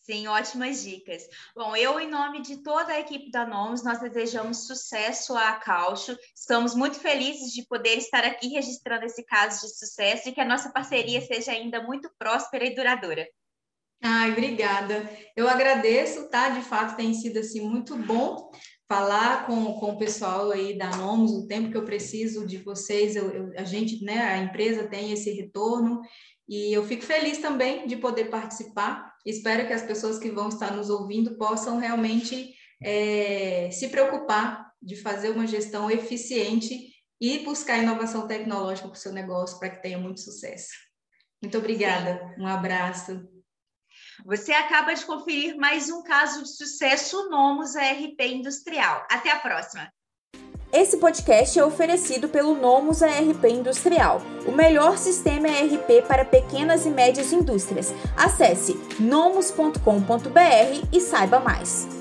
Sim, 0.00 0.26
ótimas 0.26 0.82
dicas. 0.82 1.28
Bom, 1.54 1.76
eu, 1.76 2.00
em 2.00 2.08
nome 2.08 2.40
de 2.40 2.62
toda 2.62 2.94
a 2.94 3.00
equipe 3.00 3.30
da 3.30 3.46
Nomes, 3.46 3.84
nós 3.84 4.00
desejamos 4.00 4.66
sucesso 4.66 5.36
à 5.36 5.52
Caucho. 5.52 6.16
Estamos 6.34 6.74
muito 6.74 6.98
felizes 6.98 7.52
de 7.52 7.66
poder 7.66 7.98
estar 7.98 8.24
aqui 8.24 8.48
registrando 8.48 9.04
esse 9.04 9.22
caso 9.22 9.66
de 9.66 9.76
sucesso 9.76 10.28
e 10.28 10.32
que 10.32 10.40
a 10.40 10.46
nossa 10.46 10.70
parceria 10.72 11.20
seja 11.20 11.52
ainda 11.52 11.82
muito 11.82 12.10
próspera 12.18 12.64
e 12.64 12.74
duradoura. 12.74 13.28
Ai, 14.02 14.32
obrigada. 14.32 15.10
Eu 15.36 15.46
agradeço, 15.46 16.30
tá? 16.30 16.48
De 16.48 16.62
fato, 16.62 16.96
tem 16.96 17.12
sido 17.12 17.40
assim 17.40 17.60
muito 17.60 17.94
bom 17.94 18.50
falar 18.88 19.46
com, 19.46 19.74
com 19.74 19.90
o 19.90 19.98
pessoal 19.98 20.50
aí 20.50 20.76
da 20.76 20.96
Nomes 20.96 21.30
o 21.32 21.46
tempo 21.46 21.70
que 21.70 21.76
eu 21.76 21.84
preciso 21.84 22.46
de 22.46 22.56
vocês. 22.56 23.14
Eu, 23.14 23.30
eu, 23.30 23.52
a 23.56 23.64
gente, 23.64 24.02
né, 24.02 24.18
a 24.18 24.38
empresa 24.38 24.88
tem 24.88 25.12
esse 25.12 25.30
retorno 25.30 26.00
e 26.48 26.72
eu 26.72 26.82
fico 26.84 27.04
feliz 27.04 27.38
também 27.38 27.86
de 27.86 27.96
poder 27.96 28.30
participar. 28.30 29.14
Espero 29.26 29.66
que 29.66 29.74
as 29.74 29.82
pessoas 29.82 30.18
que 30.18 30.30
vão 30.30 30.48
estar 30.48 30.74
nos 30.74 30.88
ouvindo 30.88 31.36
possam 31.36 31.78
realmente 31.78 32.54
é, 32.82 33.70
se 33.70 33.88
preocupar 33.88 34.72
de 34.80 34.96
fazer 34.96 35.30
uma 35.30 35.46
gestão 35.46 35.90
eficiente 35.90 36.88
e 37.20 37.40
buscar 37.40 37.78
inovação 37.78 38.26
tecnológica 38.26 38.88
para 38.88 38.96
o 38.96 38.98
seu 38.98 39.12
negócio 39.12 39.58
para 39.58 39.70
que 39.70 39.82
tenha 39.82 39.98
muito 39.98 40.20
sucesso. 40.20 40.70
Muito 41.42 41.58
obrigada. 41.58 42.18
Sim. 42.34 42.42
Um 42.42 42.46
abraço. 42.46 43.37
Você 44.24 44.52
acaba 44.52 44.94
de 44.94 45.04
conferir 45.04 45.56
mais 45.56 45.90
um 45.90 46.02
caso 46.02 46.42
de 46.42 46.48
sucesso 46.48 47.28
Nomos 47.30 47.76
ARP 47.76 48.20
Industrial. 48.20 49.06
Até 49.10 49.30
a 49.30 49.38
próxima! 49.38 49.88
Esse 50.70 50.98
podcast 50.98 51.58
é 51.58 51.64
oferecido 51.64 52.28
pelo 52.28 52.54
Nomus 52.54 53.02
ARP 53.02 53.42
Industrial, 53.48 54.20
o 54.46 54.52
melhor 54.52 54.98
sistema 54.98 55.48
ERP 55.48 56.06
para 56.06 56.26
pequenas 56.26 56.84
e 56.84 56.90
médias 56.90 57.32
indústrias. 57.32 57.94
Acesse 58.14 58.74
nomus.com.br 59.00 59.78
e 60.92 61.00
saiba 61.00 61.40
mais. 61.40 61.97